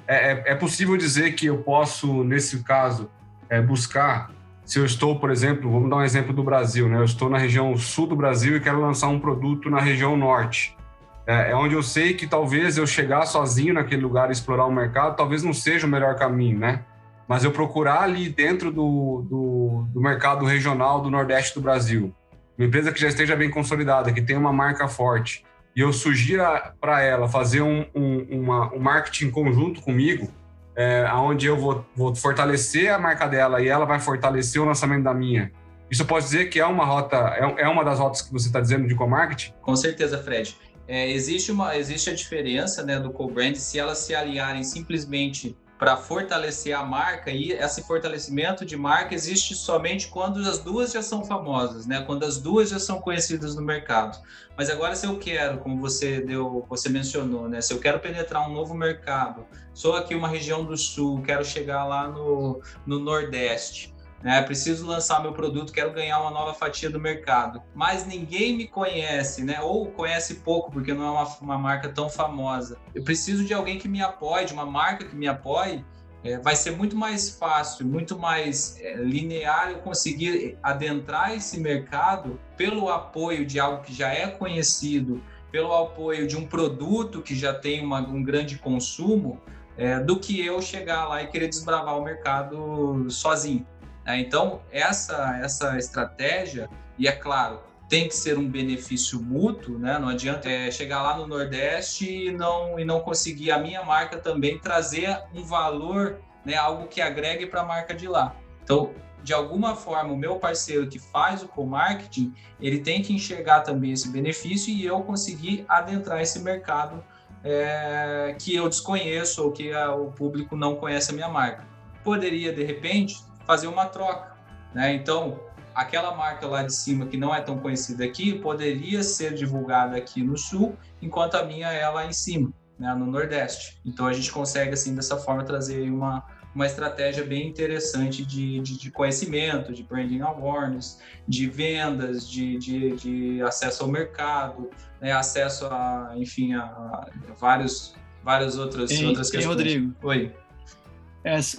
[0.06, 3.10] é, é, é possível dizer que eu posso, nesse caso,
[3.48, 4.30] é, buscar
[4.66, 6.98] se eu estou, por exemplo, vamos dar um exemplo do Brasil, né?
[6.98, 10.76] Eu estou na região sul do Brasil e quero lançar um produto na região norte.
[11.24, 14.72] É, é onde eu sei que talvez eu chegar sozinho naquele lugar e explorar o
[14.72, 16.84] mercado, talvez não seja o melhor caminho, né?
[17.28, 22.12] Mas eu procurar ali dentro do, do, do mercado regional do Nordeste do Brasil,
[22.58, 25.44] uma empresa que já esteja bem consolidada, que tenha uma marca forte,
[25.76, 30.28] e eu sugira para ela fazer um, um, uma, um marketing conjunto comigo,
[30.76, 35.04] é, onde eu vou, vou fortalecer a marca dela e ela vai fortalecer o lançamento
[35.04, 35.50] da minha.
[35.90, 38.60] Isso pode dizer que é uma rota, é, é uma das rotas que você está
[38.60, 39.54] dizendo de co-marketing?
[39.62, 40.56] Com certeza, Fred.
[40.86, 45.96] É, existe, uma, existe a diferença né, do co-brand se elas se aliarem simplesmente para
[45.96, 51.24] fortalecer a marca e esse fortalecimento de marca existe somente quando as duas já são
[51.24, 52.02] famosas, né?
[52.02, 54.18] Quando as duas já são conhecidas no mercado.
[54.56, 57.60] Mas agora se eu quero, como você deu, você mencionou, né?
[57.60, 61.84] Se eu quero penetrar um novo mercado, sou aqui uma região do sul, quero chegar
[61.84, 64.42] lá no, no Nordeste né?
[64.42, 69.44] Preciso lançar meu produto, quero ganhar uma nova fatia do mercado, mas ninguém me conhece,
[69.44, 69.60] né?
[69.60, 72.78] Ou conhece pouco porque não é uma, uma marca tão famosa.
[72.94, 75.84] Eu preciso de alguém que me apoie, de uma marca que me apoie.
[76.24, 82.40] É, vai ser muito mais fácil, muito mais é, linear eu conseguir adentrar esse mercado
[82.56, 87.54] pelo apoio de algo que já é conhecido, pelo apoio de um produto que já
[87.54, 89.40] tem uma, um grande consumo,
[89.76, 93.66] é, do que eu chegar lá e querer desbravar o mercado sozinho.
[94.06, 94.20] Né?
[94.20, 99.98] Então, essa, essa estratégia, e é claro, tem que ser um benefício mútuo, né?
[99.98, 104.16] Não adianta é, chegar lá no Nordeste e não, e não conseguir a minha marca
[104.18, 106.56] também trazer um valor, né?
[106.56, 108.34] algo que agregue para a marca de lá.
[108.62, 108.92] Então,
[109.22, 113.92] de alguma forma, o meu parceiro que faz o co-marketing, ele tem que enxergar também
[113.92, 117.02] esse benefício e eu conseguir adentrar esse mercado
[117.44, 121.64] é, que eu desconheço ou que a, o público não conhece a minha marca.
[122.02, 123.16] Poderia, de repente,
[123.46, 124.36] fazer uma troca.
[124.74, 124.94] Né?
[124.94, 125.40] Então,
[125.74, 130.22] aquela marca lá de cima que não é tão conhecida aqui poderia ser divulgada aqui
[130.22, 133.78] no sul, enquanto a minha é lá em cima, né, no Nordeste.
[133.84, 138.78] Então a gente consegue assim dessa forma trazer uma uma estratégia bem interessante de, de,
[138.78, 145.66] de conhecimento, de branding awareness, de vendas, de, de, de acesso ao mercado, né, acesso
[145.66, 149.44] a, enfim, a, a vários, várias outras, ei, outras questões.
[149.44, 149.94] Ei, Rodrigo.
[150.02, 150.34] Oi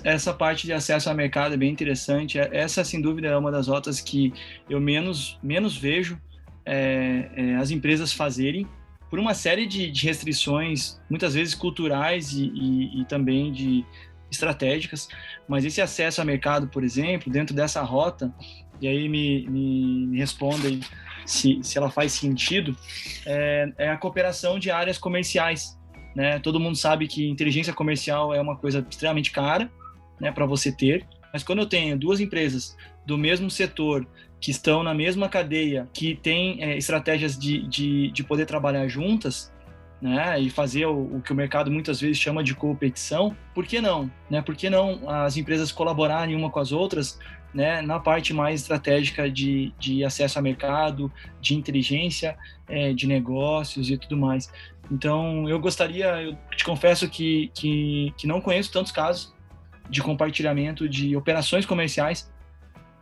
[0.03, 2.39] essa parte de acesso ao mercado é bem interessante.
[2.39, 4.33] É, essa, sem dúvida, é uma das rotas que
[4.69, 6.19] eu menos, menos vejo
[6.65, 8.65] é, é, as empresas fazerem,
[9.09, 13.85] por uma série de, de restrições, muitas vezes culturais e, e, e, também de
[14.29, 15.07] estratégicas.
[15.47, 18.33] Mas esse acesso ao mercado, por exemplo, dentro dessa rota,
[18.81, 20.81] e aí me, me, me respondem
[21.25, 22.75] se, se ela faz sentido,
[23.25, 25.77] é, é a cooperação de áreas comerciais.
[26.17, 26.39] Né?
[26.39, 29.69] Todo mundo sabe que inteligência comercial é uma coisa extremamente cara
[30.19, 32.75] né, para você ter, mas quando eu tenho duas empresas
[33.05, 34.03] do mesmo setor
[34.41, 39.53] que estão na mesma cadeia, que têm é, estratégias de, de, de poder trabalhar juntas,
[40.01, 43.79] né, e fazer o, o, que o mercado muitas vezes chama de competição, por que
[43.79, 44.11] não?
[44.27, 44.41] Né?
[44.41, 47.19] Por que não as empresas colaborarem uma com as outras
[47.53, 52.35] né, na parte mais estratégica de, de acesso a mercado, de inteligência,
[52.67, 54.51] é, de negócios e tudo mais?
[54.91, 59.33] Então, eu gostaria, eu te confesso que, que, que não conheço tantos casos
[59.89, 62.31] de compartilhamento de operações comerciais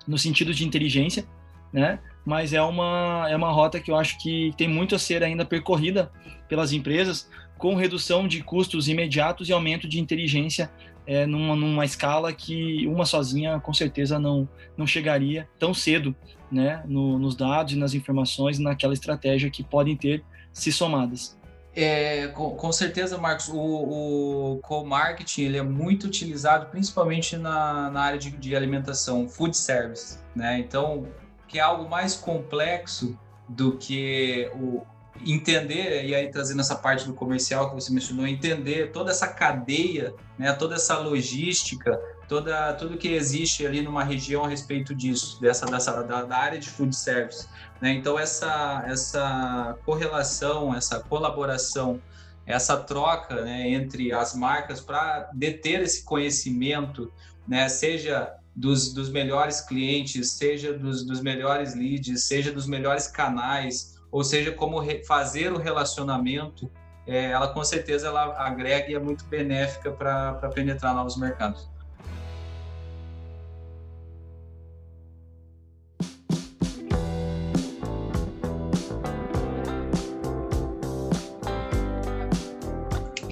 [0.07, 1.25] no sentido de inteligência,
[1.71, 1.99] né?
[2.25, 5.45] Mas é uma, é uma rota que eu acho que tem muito a ser ainda
[5.45, 6.11] percorrida
[6.47, 10.71] pelas empresas, com redução de custos imediatos e aumento de inteligência
[11.07, 16.15] é, numa, numa escala que uma sozinha com certeza não, não chegaria tão cedo
[16.51, 21.37] né, no, nos dados e nas informações, naquela estratégia que podem ter se somadas.
[21.75, 28.01] É, com, com, certeza, Marcos, o, o co-marketing ele é muito utilizado principalmente na, na
[28.01, 30.57] área de, de alimentação, food service, né?
[30.57, 31.05] Então,
[31.47, 34.83] que é algo mais complexo do que o
[35.25, 40.13] entender, e aí trazendo essa parte do comercial que você mencionou, entender toda essa cadeia,
[40.37, 45.65] né, toda essa logística, toda, tudo que existe ali numa região a respeito disso, dessa,
[45.65, 47.47] dessa da, da área de food service.
[47.81, 47.93] Né?
[47.93, 52.01] Então, essa, essa correlação, essa colaboração,
[52.45, 57.11] essa troca né, entre as marcas para deter esse conhecimento,
[57.47, 63.95] né, seja dos, dos melhores clientes, seja dos, dos melhores leads, seja dos melhores canais,
[64.11, 66.71] ou seja, como fazer o relacionamento,
[67.05, 71.69] é, ela com certeza ela agrega e é muito benéfica para penetrar novos mercados.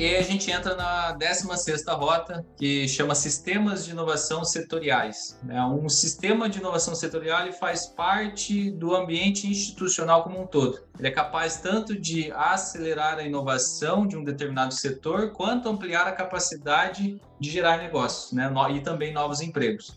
[0.03, 5.39] E a gente entra na 16ª rota, que chama Sistemas de Inovação Setoriais.
[5.47, 10.81] É um sistema de inovação setorial ele faz parte do ambiente institucional como um todo.
[10.99, 16.11] Ele é capaz tanto de acelerar a inovação de um determinado setor, quanto ampliar a
[16.11, 18.53] capacidade de gerar negócios né?
[18.75, 19.95] e também novos empregos.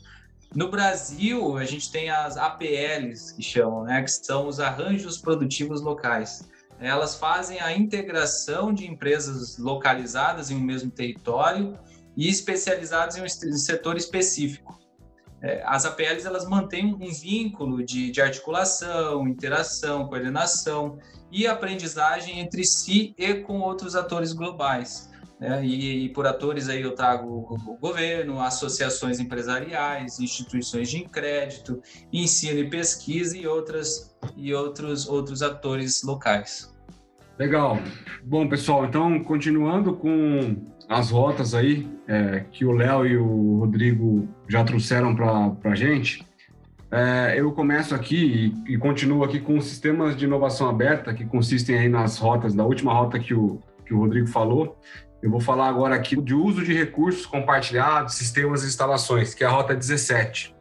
[0.54, 4.02] No Brasil, a gente tem as APLs, que chamam, né?
[4.02, 6.48] que são os arranjos produtivos locais
[6.80, 11.78] elas fazem a integração de empresas localizadas em um mesmo território
[12.16, 14.78] e especializadas em um setor específico.
[15.42, 20.98] É, as APLs elas mantêm um vínculo de, de articulação, interação, coordenação
[21.30, 25.10] e aprendizagem entre si e com outros atores globais.
[25.38, 25.64] Né?
[25.64, 32.58] E, e, por atores aí eu trago o governo, associações empresariais, instituições de crédito, ensino
[32.58, 36.74] e pesquisa e outras e outros outros atores locais.
[37.38, 37.78] Legal.
[38.24, 40.56] Bom, pessoal, então continuando com
[40.88, 46.24] as rotas aí é, que o Léo e o Rodrigo já trouxeram para a gente,
[46.90, 51.76] é, eu começo aqui e, e, continuo aqui com sistemas de inovação aberta que consistem
[51.76, 54.78] aí nas rotas da última rota que o, que o Rodrigo falou,
[55.22, 59.46] eu vou falar agora aqui de uso de recursos compartilhados, sistemas e instalações, que é
[59.46, 60.54] a Rota 17,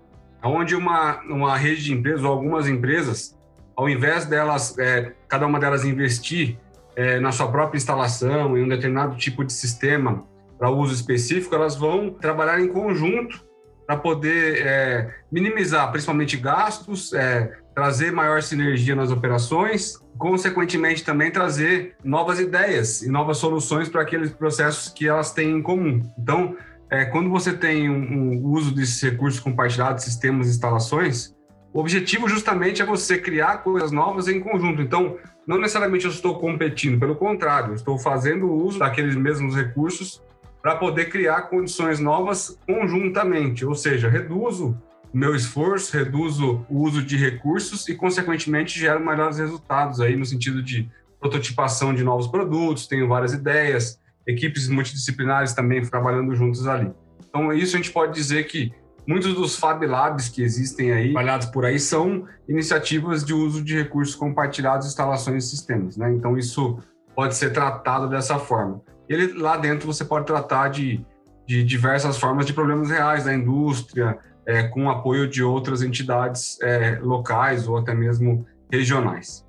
[0.43, 3.34] onde uma, uma rede de empresas ou algumas empresas,
[3.75, 6.57] ao invés delas, é, cada uma delas investir
[6.95, 10.23] é, na sua própria instalação, em um determinado tipo de sistema
[10.57, 13.43] para uso específico, elas vão trabalhar em conjunto
[13.85, 21.95] para poder é, minimizar, principalmente gastos, é, trazer maior sinergia nas operações, consequentemente também trazer
[22.03, 26.01] novas ideias e novas soluções para aqueles processos que elas têm em comum.
[26.17, 26.55] Então,
[26.89, 31.34] é, quando você tem um, um uso desses recursos compartilhados, sistemas, instalações,
[31.75, 34.81] o objetivo justamente é você criar coisas novas em conjunto.
[34.81, 40.23] Então, não necessariamente eu estou competindo, pelo contrário, eu estou fazendo uso daqueles mesmos recursos
[40.61, 44.81] para poder criar condições novas conjuntamente, ou seja, reduzo
[45.13, 50.63] meu esforço, reduzo o uso de recursos e, consequentemente, gero melhores resultados aí no sentido
[50.63, 56.89] de prototipação de novos produtos, tenho várias ideias, equipes multidisciplinares também trabalhando juntos ali.
[57.27, 58.71] Então, isso a gente pode dizer que
[59.07, 63.75] muitos dos Fab Labs que existem aí, espalhados por aí, são iniciativas de uso de
[63.75, 65.97] recursos compartilhados, instalações e sistemas.
[65.97, 66.11] Né?
[66.11, 66.79] Então, isso
[67.15, 68.81] pode ser tratado dessa forma.
[69.07, 71.05] Ele, lá dentro você pode tratar de,
[71.47, 76.99] de diversas formas de problemas reais da indústria, é, com apoio de outras entidades é,
[77.01, 79.45] locais ou até mesmo regionais.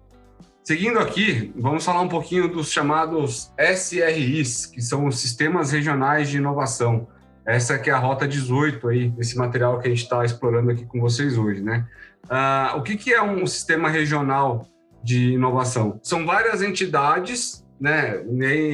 [0.63, 6.39] Seguindo aqui, vamos falar um pouquinho dos chamados SRIs, que são os Sistemas Regionais de
[6.39, 7.07] Inovação.
[7.47, 10.85] Essa que é a rota 18 aí, desse material que a gente está explorando aqui
[10.85, 11.87] com vocês hoje, né?
[12.29, 14.67] Ah, o que, que é um sistema regional
[15.03, 16.01] de inovação?
[16.03, 18.21] São várias entidades, né?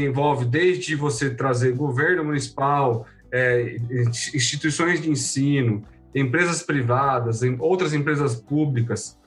[0.07, 3.77] Envolve desde você trazer governo municipal, é,
[4.35, 5.83] instituições de ensino,
[6.15, 9.19] empresas privadas, outras empresas públicas,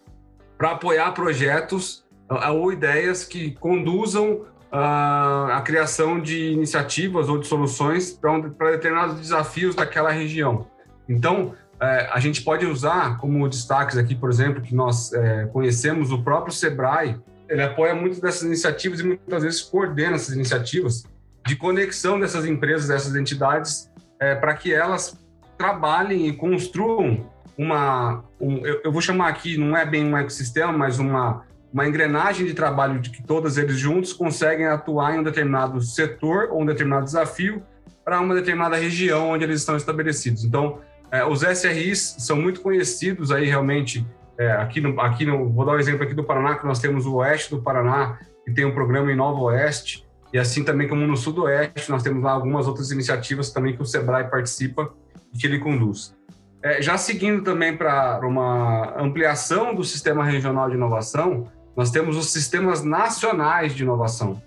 [0.57, 8.11] para apoiar projetos ou ideias que conduzam a, a criação de iniciativas ou de soluções
[8.11, 10.67] para determinados desafios daquela região.
[11.07, 16.11] Então, é, a gente pode usar como destaques aqui, por exemplo, que nós é, conhecemos
[16.11, 21.03] o próprio Sebrae, ele apoia muitas dessas iniciativas e muitas vezes coordena essas iniciativas
[21.45, 25.19] de conexão dessas empresas, dessas entidades, é, para que elas
[25.57, 30.99] trabalhem e construam uma, um, eu, vou chamar aqui, não é bem um ecossistema, mas
[30.99, 35.81] uma, uma engrenagem de trabalho de que todos eles juntos conseguem atuar em um determinado
[35.81, 37.61] setor ou um determinado desafio
[38.01, 40.45] para uma determinada região onde eles estão estabelecidos.
[40.45, 40.79] Então,
[41.11, 44.07] é, os SRIs são muito conhecidos aí realmente
[44.37, 47.05] é, aqui no, aqui no, vou dar um exemplo aqui do Paraná que nós temos
[47.05, 51.05] o oeste do Paraná que tem um programa em Nova Oeste e assim também como
[51.05, 54.93] no Sudoeste nós temos lá algumas outras iniciativas também que o Sebrae participa
[55.33, 56.15] e que ele conduz.
[56.63, 62.31] É, já seguindo também para uma ampliação do sistema regional de inovação, nós temos os
[62.31, 64.41] sistemas nacionais de inovação.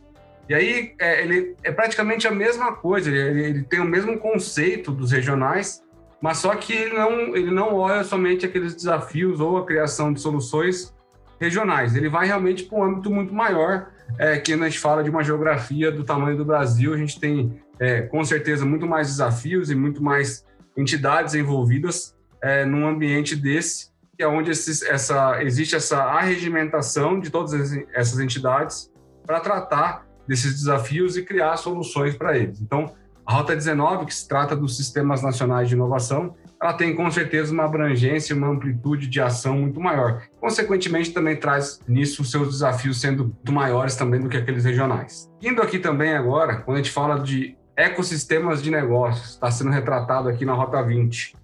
[0.48, 4.90] E aí é, ele é praticamente a mesma coisa, ele, ele, tem o mesmo conceito
[4.90, 5.82] dos regionais,
[6.22, 10.20] mas só que ele não, ele não olha somente aqueles desafios ou a criação de
[10.20, 10.94] soluções
[11.38, 11.94] regionais.
[11.94, 15.22] Ele vai realmente para um âmbito muito maior, é, que a gente fala de uma
[15.22, 19.74] geografia do tamanho do Brasil, a gente tem é, com certeza muito mais desafios e
[19.74, 26.02] muito mais entidades envolvidas é, num ambiente desse, que é onde esses, essa, existe essa
[26.02, 27.54] arregimentação de todas
[27.94, 28.90] essas entidades
[29.24, 32.60] para tratar desses desafios e criar soluções para eles.
[32.60, 32.92] Então,
[33.24, 37.52] a Rota 19, que se trata dos sistemas nacionais de inovação, ela tem com certeza
[37.52, 40.22] uma abrangência, uma amplitude de ação muito maior.
[40.40, 45.30] Consequentemente, também traz nisso seus desafios sendo muito maiores também do que aqueles regionais.
[45.40, 50.28] Indo aqui também agora, quando a gente fala de ecossistemas de negócios, está sendo retratado
[50.28, 51.37] aqui na Rota 20.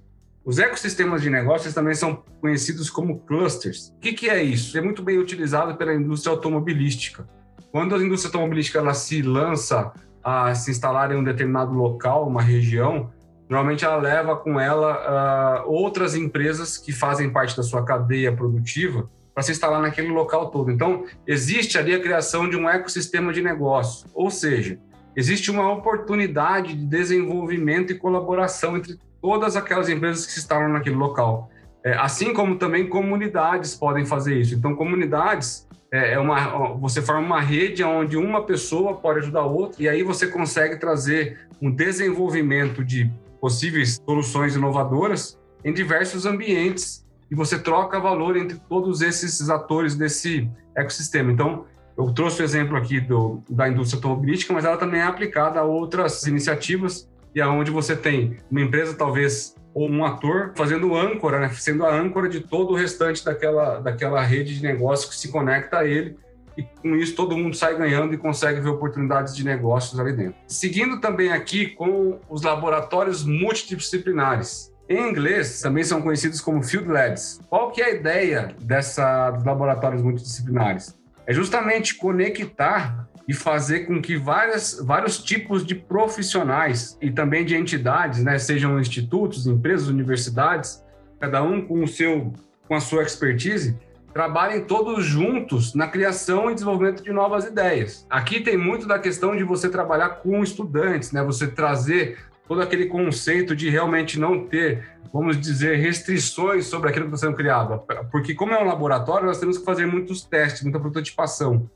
[0.45, 3.89] Os ecossistemas de negócios também são conhecidos como clusters.
[3.97, 4.77] O que, que é isso?
[4.77, 7.27] É muito bem utilizado pela indústria automobilística.
[7.73, 9.91] Quando a indústria automobilística ela se lança
[10.23, 13.11] a se instalar em um determinado local, uma região,
[13.49, 19.09] normalmente ela leva com ela uh, outras empresas que fazem parte da sua cadeia produtiva
[19.33, 20.71] para se instalar naquele local todo.
[20.71, 24.79] Então, existe ali a criação de um ecossistema de negócio, ou seja,
[25.17, 30.97] existe uma oportunidade de desenvolvimento e colaboração entre todas aquelas empresas que se instalam naquele
[30.97, 31.49] local.
[31.83, 34.55] É, assim como também comunidades podem fazer isso.
[34.55, 39.47] Então, comunidades é, é uma, você forma uma rede onde uma pessoa pode ajudar a
[39.47, 43.11] outra e aí você consegue trazer um desenvolvimento de
[43.41, 50.51] possíveis soluções inovadoras em diversos ambientes e você troca valor entre todos esses atores desse
[50.77, 51.33] ecossistema.
[51.33, 51.65] Então,
[51.97, 55.65] eu trouxe o exemplo aqui do, da indústria automobilística, mas ela também é aplicada a
[55.65, 61.49] outras iniciativas e aonde você tem uma empresa talvez ou um ator fazendo âncora, né?
[61.49, 65.79] sendo a âncora de todo o restante daquela, daquela rede de negócio que se conecta
[65.79, 66.17] a ele
[66.57, 70.37] e com isso todo mundo sai ganhando e consegue ver oportunidades de negócios ali dentro.
[70.47, 74.73] Seguindo também aqui com os laboratórios multidisciplinares.
[74.89, 77.41] Em inglês, também são conhecidos como Field Labs.
[77.49, 80.95] Qual que é a ideia dessa, dos laboratórios multidisciplinares?
[81.27, 87.57] É justamente conectar e fazer com que várias, vários tipos de profissionais e também de
[87.57, 90.85] entidades, né, sejam institutos, empresas, universidades,
[91.19, 92.33] cada um com o seu
[92.67, 93.79] com a sua expertise,
[94.13, 98.07] trabalhem todos juntos na criação e desenvolvimento de novas ideias.
[98.09, 101.23] Aqui tem muito da questão de você trabalhar com estudantes, né?
[101.25, 107.15] Você trazer todo aquele conceito de realmente não ter, vamos dizer, restrições sobre aquilo que
[107.15, 107.83] está sendo criado.
[108.11, 111.69] Porque como é um laboratório, nós temos que fazer muitos testes, muita prototipação.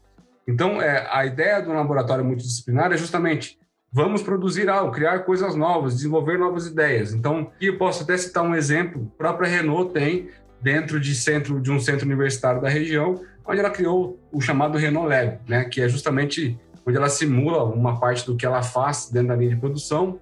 [0.49, 3.59] Então, é, a ideia do laboratório multidisciplinar é justamente
[3.93, 7.13] vamos produzir algo, criar coisas novas, desenvolver novas ideias.
[7.13, 10.31] Então, aqui eu posso até citar um exemplo, a própria Renault tem
[10.63, 15.09] dentro de centro de um centro universitário da região, onde ela criou o chamado Renault
[15.09, 19.29] Lab, né, que é justamente onde ela simula uma parte do que ela faz dentro
[19.29, 20.19] da linha de produção,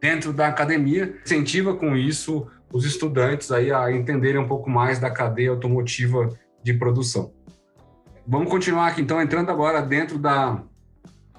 [0.00, 5.10] dentro da academia, incentiva com isso os estudantes aí a entenderem um pouco mais da
[5.10, 6.28] cadeia automotiva
[6.62, 7.32] de produção.
[8.30, 10.62] Vamos continuar aqui, então, entrando agora dentro da,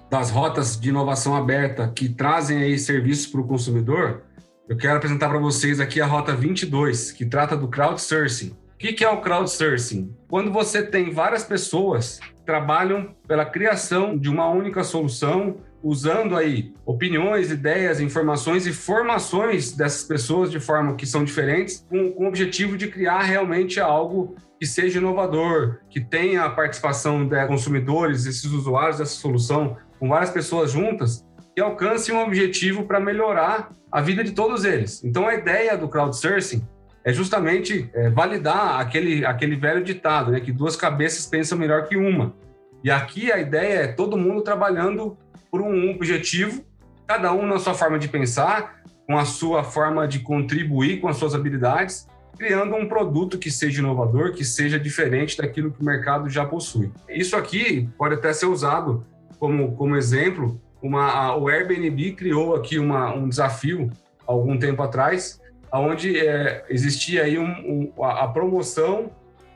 [0.10, 4.24] das rotas de inovação aberta que trazem aí serviços para o consumidor.
[4.68, 8.50] Eu quero apresentar para vocês aqui a rota 22, que trata do crowdsourcing.
[8.50, 10.14] O que é o crowdsourcing?
[10.28, 16.74] Quando você tem várias pessoas que trabalham pela criação de uma única solução usando aí
[16.86, 22.28] opiniões, ideias, informações e formações dessas pessoas de forma que são diferentes, com, com o
[22.28, 28.46] objetivo de criar realmente algo que seja inovador, que tenha a participação de consumidores, esses
[28.46, 31.26] usuários dessa solução, com várias pessoas juntas,
[31.56, 35.04] que alcance um objetivo para melhorar a vida de todos eles.
[35.04, 36.66] Então, a ideia do crowdsourcing
[37.04, 41.98] é justamente é, validar aquele, aquele velho ditado, né, que duas cabeças pensam melhor que
[41.98, 42.36] uma.
[42.84, 45.18] E aqui a ideia é todo mundo trabalhando
[45.52, 46.64] por um objetivo,
[47.06, 51.18] cada um na sua forma de pensar, com a sua forma de contribuir com as
[51.18, 56.30] suas habilidades, criando um produto que seja inovador, que seja diferente daquilo que o mercado
[56.30, 56.92] já possui.
[57.10, 59.06] Isso aqui pode até ser usado
[59.38, 60.60] como, como exemplo.
[60.82, 63.92] Uma, a, o Airbnb criou aqui uma, um desafio
[64.26, 65.42] algum tempo atrás,
[65.72, 69.12] onde é, existia aí um, um, a promoção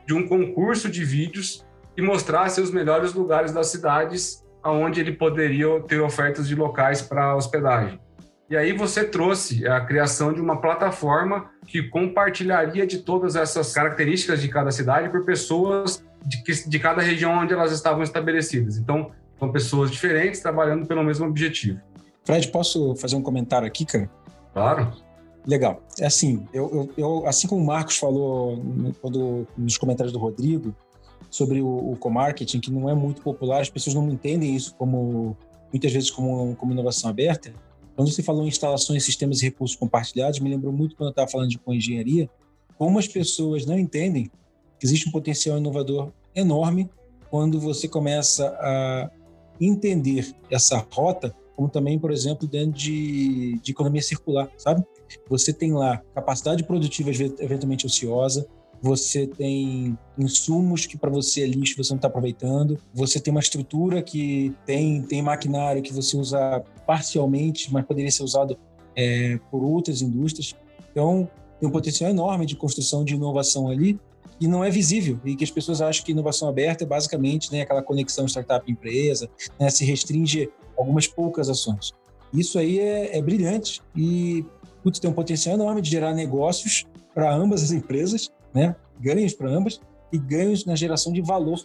[0.06, 5.80] de um concurso de vídeos que mostrasse os melhores lugares das cidades aonde ele poderia
[5.82, 8.00] ter ofertas de locais para hospedagem.
[8.50, 14.40] E aí você trouxe a criação de uma plataforma que compartilharia de todas essas características
[14.40, 18.76] de cada cidade por pessoas de, de cada região onde elas estavam estabelecidas.
[18.76, 21.80] Então, são pessoas diferentes trabalhando pelo mesmo objetivo.
[22.24, 24.10] Fred, posso fazer um comentário aqui, cara?
[24.52, 24.92] Claro.
[25.46, 25.80] Legal.
[26.00, 28.60] É assim, eu, eu, eu assim como o Marcos falou
[29.00, 30.74] quando, nos comentários do Rodrigo,
[31.30, 35.36] sobre o, o co-marketing, que não é muito popular, as pessoas não entendem isso como
[35.72, 37.52] muitas vezes como, como inovação aberta.
[37.94, 41.28] Quando você falou em instalações, sistemas e recursos compartilhados, me lembrou muito quando eu estava
[41.28, 42.28] falando de engenharia,
[42.78, 44.30] como as pessoas não entendem
[44.78, 46.90] que existe um potencial inovador enorme
[47.30, 49.10] quando você começa a
[49.60, 54.84] entender essa rota, como também, por exemplo, dentro de, de economia circular, sabe?
[55.28, 58.46] Você tem lá capacidade produtiva eventualmente ociosa,
[58.86, 63.40] você tem insumos que para você é lixo você não está aproveitando, você tem uma
[63.40, 68.56] estrutura que tem, tem maquinário que você usa parcialmente, mas poderia ser usado
[68.94, 70.54] é, por outras indústrias.
[70.90, 71.28] Então,
[71.58, 73.98] tem um potencial enorme de construção de inovação ali
[74.40, 77.62] e não é visível e que as pessoas acham que inovação aberta é basicamente né,
[77.62, 79.28] aquela conexão startup-empresa,
[79.58, 81.92] né, se restringe algumas poucas ações.
[82.32, 84.44] Isso aí é, é brilhante e
[84.82, 88.74] putz, tem um potencial enorme de gerar negócios para ambas as empresas né?
[89.00, 89.80] Ganhos para ambas
[90.12, 91.60] e ganhos na geração de valor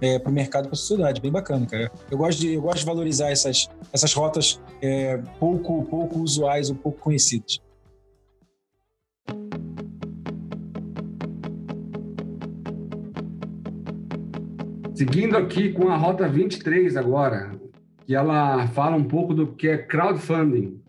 [0.00, 1.20] é, para o mercado para a sociedade.
[1.20, 1.90] Bem bacana, cara.
[2.10, 6.76] Eu gosto de, eu gosto de valorizar essas, essas rotas é, pouco, pouco usuais ou
[6.76, 7.60] pouco conhecidas.
[14.94, 17.52] Seguindo aqui com a Rota 23 agora,
[18.06, 20.80] que ela fala um pouco do que é crowdfunding.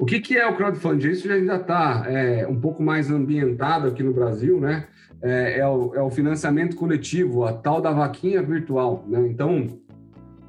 [0.00, 1.10] O que, que é o crowdfunding?
[1.10, 4.86] Isso já ainda está é, um pouco mais ambientado aqui no Brasil, né?
[5.20, 9.20] É, é, o, é, o, financiamento coletivo, a tal da vaquinha virtual, né?
[9.28, 9.78] Então,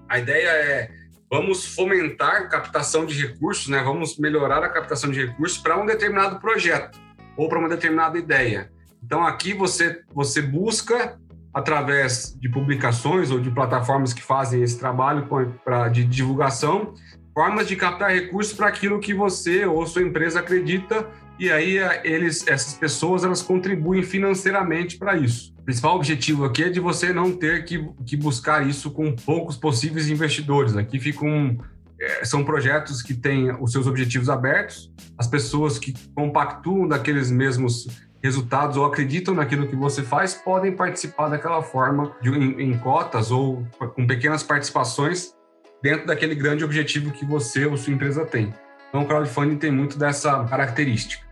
[0.08, 0.89] a ideia é
[1.30, 3.84] vamos fomentar captação de recursos, né?
[3.84, 6.97] Vamos melhorar a captação de recursos para um determinado projeto
[7.36, 8.72] ou para uma determinada ideia.
[9.04, 11.20] Então, aqui você, você busca
[11.54, 15.28] através de publicações ou de plataformas que fazem esse trabalho
[15.66, 16.93] pra, de divulgação,
[17.34, 21.08] formas de captar recursos para aquilo que você ou sua empresa acredita
[21.40, 25.54] e aí eles, essas pessoas elas contribuem financeiramente para isso.
[25.60, 29.58] O principal objetivo aqui é de você não ter que, que buscar isso com poucos
[29.58, 30.76] possíveis investidores.
[30.76, 31.58] Aqui ficam
[32.00, 37.88] é, são projetos que têm os seus objetivos abertos, as pessoas que compactuam daqueles mesmos
[38.24, 43.32] resultados ou acreditam naquilo que você faz podem participar daquela forma de, em, em cotas
[43.32, 43.66] ou
[43.96, 45.34] com pequenas participações
[45.82, 48.54] dentro daquele grande objetivo que você ou sua empresa tem.
[48.90, 51.24] Então, o crowdfunding tem muito dessa característica.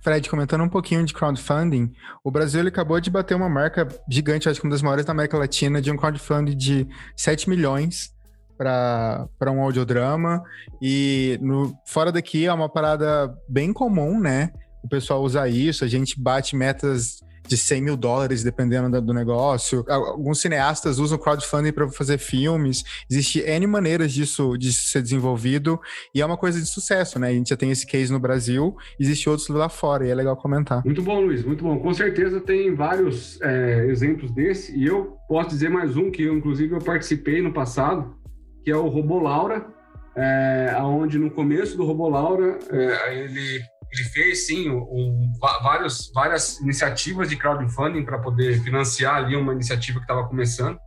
[0.00, 1.92] Fred, comentando um pouquinho de crowdfunding,
[2.24, 5.12] o Brasil ele acabou de bater uma marca gigante, acho que uma das maiores da
[5.12, 8.12] América Latina, de um crowdfunding de 7 milhões
[8.58, 10.42] para um audiodrama.
[10.80, 14.50] E no, fora daqui é uma parada bem comum, né?
[14.82, 19.84] O pessoal usa isso, a gente bate metas de 100 mil dólares, dependendo do negócio.
[19.88, 22.82] Alguns cineastas usam crowdfunding para fazer filmes.
[23.10, 25.80] Existem N maneiras disso, disso ser desenvolvido
[26.14, 27.28] e é uma coisa de sucesso, né?
[27.28, 30.36] A gente já tem esse case no Brasil, existe outros lá fora e é legal
[30.36, 30.82] comentar.
[30.84, 31.78] Muito bom, Luiz, muito bom.
[31.78, 36.36] Com certeza tem vários é, exemplos desse e eu posso dizer mais um que eu,
[36.36, 38.16] inclusive, eu participei no passado,
[38.64, 39.66] que é o Robolaura,
[40.14, 43.60] é, onde no começo do Robolaura é, ele
[43.92, 45.30] ele fez sim um,
[45.62, 50.78] vários, várias iniciativas de crowdfunding para poder financiar ali uma iniciativa que estava começando.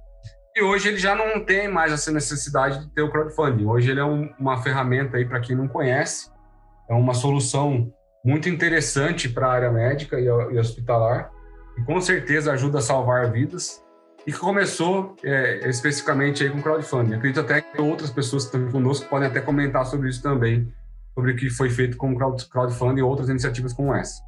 [0.56, 3.66] E hoje ele já não tem mais essa necessidade de ter o crowdfunding.
[3.66, 6.32] Hoje ele é um, uma ferramenta aí para quem não conhece,
[6.89, 7.93] é uma solução
[8.24, 11.30] muito interessante para a área médica e, e hospitalar,
[11.78, 13.84] e com certeza ajuda a salvar vidas.
[14.26, 17.14] e que começou é, especificamente aí com crowdfunding.
[17.14, 20.74] Acredito até que outras pessoas que estão conosco podem até comentar sobre isso também,
[21.16, 24.22] sobre o que foi feito com crowdfunding e outras iniciativas como essa.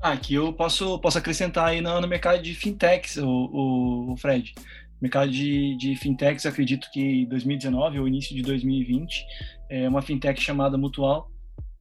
[0.00, 4.54] Ah, aqui eu posso, posso acrescentar aí no, mercado de fintechs, o, o, o Fred.
[5.02, 9.24] Mercado de, de fintechs, acredito que 2019 ou início de 2020,
[9.68, 11.28] é, uma fintech chamada Mutual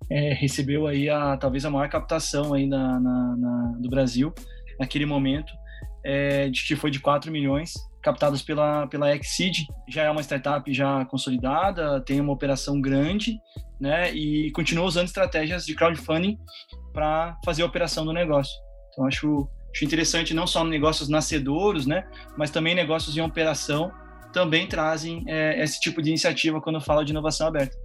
[0.09, 4.33] é, recebeu aí a, talvez a maior captação aí na, na, na do Brasil
[4.79, 5.51] naquele momento
[6.03, 9.65] é, de foi de 4 milhões, captados pela, pela Exceed.
[9.89, 13.37] Já é uma startup já consolidada, tem uma operação grande,
[13.79, 14.11] né?
[14.13, 16.37] E continua usando estratégias de crowdfunding
[16.93, 18.53] para fazer a operação do negócio.
[18.91, 22.07] Então, acho, acho interessante não só negócios nascedouros, né?
[22.37, 23.91] Mas também negócios em operação
[24.33, 27.75] também trazem é, esse tipo de iniciativa quando fala de inovação aberta.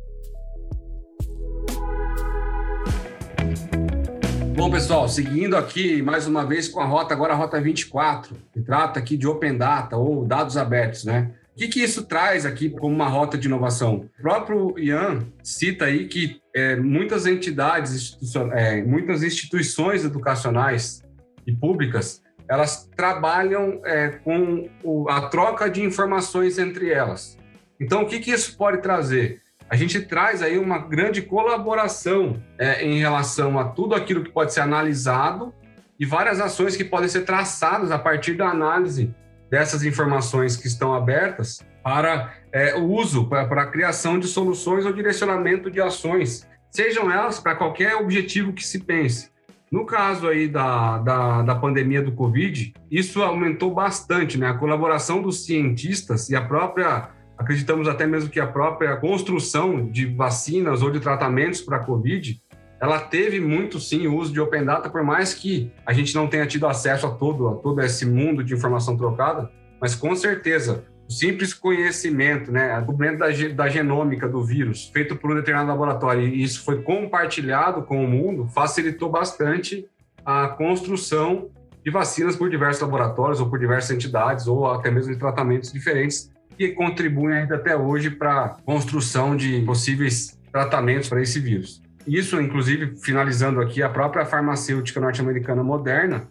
[4.55, 8.61] Bom, pessoal, seguindo aqui mais uma vez com a rota, agora a rota 24, que
[8.61, 11.33] trata aqui de Open Data ou dados abertos, né?
[11.63, 14.11] Que, que isso traz aqui como uma rota de inovação?
[14.19, 18.19] O próprio Ian cita aí que é, muitas entidades,
[18.53, 21.05] é, muitas instituições educacionais
[21.47, 27.39] e públicas, elas trabalham é, com o, a troca de informações entre elas.
[27.81, 29.41] Então, o que, que isso pode trazer?
[29.71, 34.53] a gente traz aí uma grande colaboração é, em relação a tudo aquilo que pode
[34.53, 35.55] ser analisado
[35.99, 39.15] e várias ações que podem ser traçadas a partir da análise
[39.53, 44.87] dessas informações que estão abertas para é, o uso, para, para a criação de soluções
[44.87, 49.31] ou direcionamento de ações, sejam elas para qualquer objetivo que se pense.
[49.71, 54.49] No caso aí da, da, da, pandemia do Covid, isso aumentou bastante, né?
[54.49, 57.11] A colaboração dos cientistas e a própria
[57.43, 62.41] Acreditamos até mesmo que a própria construção de vacinas ou de tratamentos para a Covid,
[62.83, 66.27] ela teve muito sim o uso de Open Data, por mais que a gente não
[66.27, 69.49] tenha tido acesso a todo, a todo esse mundo de informação trocada,
[69.81, 75.15] mas com certeza o simples conhecimento, né, o documento da, da genômica do vírus, feito
[75.15, 79.87] por um determinado laboratório, e isso foi compartilhado com o mundo, facilitou bastante
[80.25, 81.51] a construção
[81.85, 86.33] de vacinas por diversos laboratórios ou por diversas entidades, ou até mesmo de tratamentos diferentes
[86.59, 91.82] que contribuem ainda até hoje para a construção de possíveis tratamentos para esse vírus.
[92.07, 96.29] Isso, inclusive, finalizando aqui, a própria farmacêutica norte-americana Moderna,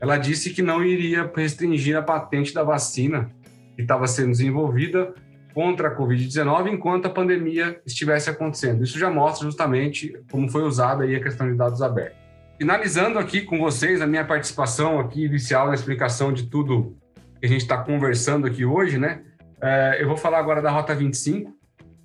[0.00, 3.30] ela disse que não iria restringir a patente da vacina
[3.74, 5.14] que estava sendo desenvolvida
[5.54, 8.82] contra a Covid-19 enquanto a pandemia estivesse acontecendo.
[8.82, 12.18] Isso já mostra justamente como foi usada aí a questão de dados abertos.
[12.58, 16.96] Finalizando aqui com vocês a minha participação aqui inicial na explicação de tudo
[17.40, 19.22] que a gente está conversando aqui hoje, né?
[19.60, 21.52] É, eu vou falar agora da Rota 25,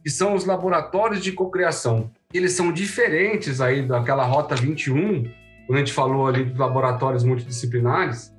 [0.03, 2.11] que são os laboratórios de cocriação.
[2.31, 5.23] Eles são diferentes aí daquela Rota 21,
[5.65, 8.31] quando a gente falou ali dos laboratórios multidisciplinares.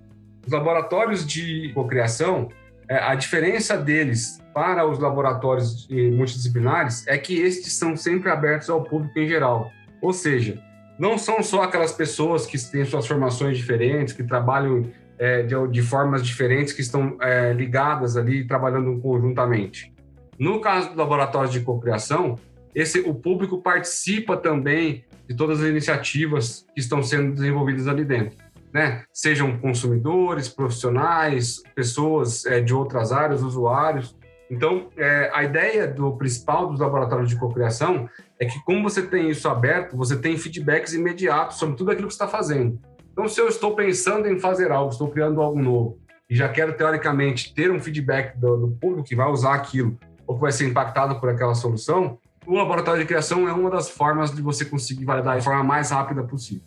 [0.46, 2.50] Os laboratórios de cocriação,
[2.88, 8.84] é, a diferença deles para os laboratórios multidisciplinares é que estes são sempre abertos ao
[8.84, 9.72] público em geral.
[10.00, 10.62] Ou seja,
[10.96, 14.88] não são só aquelas pessoas que têm suas formações diferentes, que trabalham
[15.18, 19.92] é, de, de, formas diferentes que estão é, ligadas ali, trabalhando conjuntamente.
[20.38, 22.38] No caso do laboratório de cocriação,
[22.74, 28.36] esse, o público participa também de todas as iniciativas que estão sendo desenvolvidas ali dentro.
[28.72, 29.04] Né?
[29.12, 34.16] Sejam consumidores, profissionais, pessoas é, de outras áreas, usuários.
[34.48, 38.08] Então, é, a ideia do principal dos laboratórios de cocriação
[38.38, 42.14] é que, como você tem isso aberto, você tem feedbacks imediatos sobre tudo aquilo que
[42.14, 42.80] está fazendo.
[43.12, 45.98] Então, se eu estou pensando em fazer algo, estou criando algo novo,
[46.28, 50.36] e já quero, teoricamente, ter um feedback do, do público que vai usar aquilo, ou
[50.36, 54.34] que vai ser impactado por aquela solução, o laboratório de criação é uma das formas
[54.34, 56.64] de você conseguir validar de forma mais rápida possível.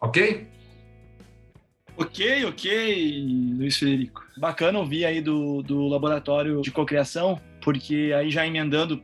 [0.00, 0.46] Ok?
[1.96, 4.24] Ok, ok, Luiz Federico.
[4.36, 9.00] Bacana ouvir aí do, do laboratório de cocriação, porque aí já emendando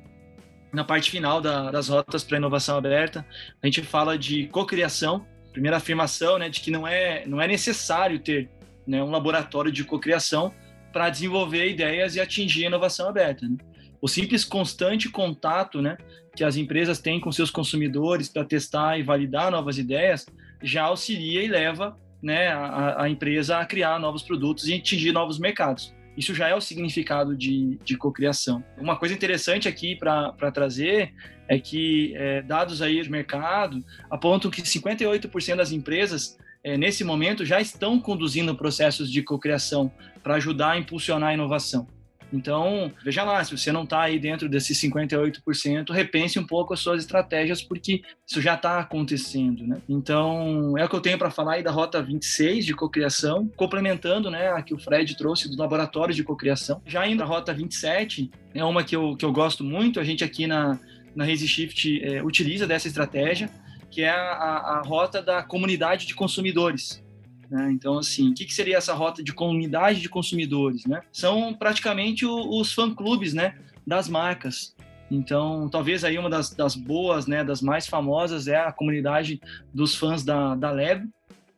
[0.72, 3.24] na parte final da, das rotas para inovação aberta,
[3.62, 8.18] a gente fala de cocriação, primeira afirmação, né, de que não é, não é necessário
[8.18, 8.51] ter
[8.87, 10.53] né, um laboratório de cocriação
[10.93, 13.47] para desenvolver ideias e atingir a inovação aberta.
[13.47, 13.57] Né?
[14.01, 15.97] O simples constante contato né,
[16.34, 20.26] que as empresas têm com seus consumidores para testar e validar novas ideias
[20.62, 25.38] já auxilia e leva né, a, a, empresa a criar novos produtos e atingir novos
[25.38, 25.95] mercados.
[26.16, 28.62] Isso já é o significado de, de cocriação.
[28.76, 31.14] Uma coisa interessante aqui para trazer
[31.49, 37.45] é que é, dados aí do mercado apontam que 58% das empresas é, nesse momento
[37.45, 39.91] já estão conduzindo processos de cocriação
[40.23, 41.87] para ajudar a impulsionar a inovação.
[42.33, 46.81] Então, veja lá, se você não está aí dentro desses 58%, repense um pouco as
[46.81, 49.79] suas estratégias, porque isso já está acontecendo, né?
[49.89, 54.31] Então, é o que eu tenho para falar aí da Rota 26 de cocriação, complementando,
[54.31, 56.81] né, a que o Fred trouxe do laboratório de cocriação.
[56.87, 60.23] Já para a Rota 27, é uma que eu, que eu gosto muito, a gente
[60.23, 60.79] aqui na,
[61.15, 63.51] na ResiShift é, utiliza dessa estratégia,
[63.91, 64.32] que é a,
[64.78, 67.03] a, rota da comunidade de consumidores.
[67.51, 67.72] Né?
[67.72, 70.86] Então, assim, o que, que, seria essa rota de comunidade de consumidores?
[70.86, 71.03] Né?
[71.12, 74.74] São praticamente o, os fã-clubes né, das marcas.
[75.11, 79.41] Então, talvez aí uma das, das, boas, né, das mais famosas é a comunidade
[79.74, 81.09] dos fãs da, da Lego.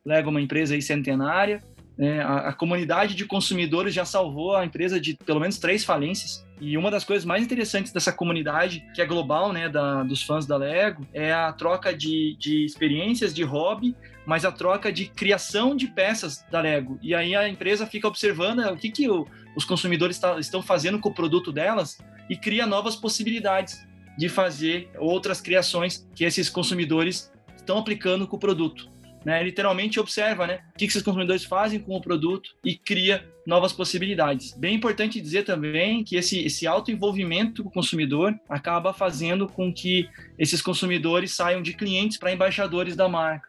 [0.04, 1.62] Lego é uma empresa aí centenária.
[1.96, 2.20] Né?
[2.20, 6.46] A, a comunidade de consumidores já salvou a empresa de pelo menos três falências.
[6.60, 10.46] E uma das coisas mais interessantes dessa comunidade, que é global, né, da, dos fãs
[10.46, 15.74] da Lego, é a troca de, de experiências, de hobby, mas a troca de criação
[15.74, 16.98] de peças da Lego.
[17.02, 19.26] E aí a empresa fica observando o que, que o,
[19.56, 21.98] os consumidores tá, estão fazendo com o produto delas
[22.30, 23.84] e cria novas possibilidades
[24.16, 28.91] de fazer outras criações que esses consumidores estão aplicando com o produto
[29.24, 29.42] né?
[29.42, 30.60] Literalmente observa, né?
[30.74, 34.54] O que esses consumidores fazem com o produto e cria novas possibilidades.
[34.56, 40.08] Bem importante dizer também que esse, esse envolvimento com o consumidor acaba fazendo com que
[40.38, 43.48] esses consumidores saiam de clientes para embaixadores da marca.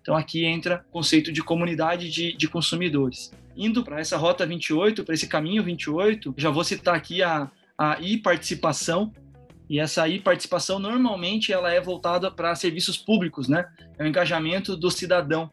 [0.00, 3.32] Então aqui entra o conceito de comunidade de, de consumidores.
[3.56, 7.98] Indo para essa rota 28, para esse caminho 28, já vou citar aqui a, a
[8.00, 9.12] e-participação,
[9.72, 13.66] e essa aí participação normalmente ela é voltada para serviços públicos, né?
[13.98, 15.50] É o engajamento do cidadão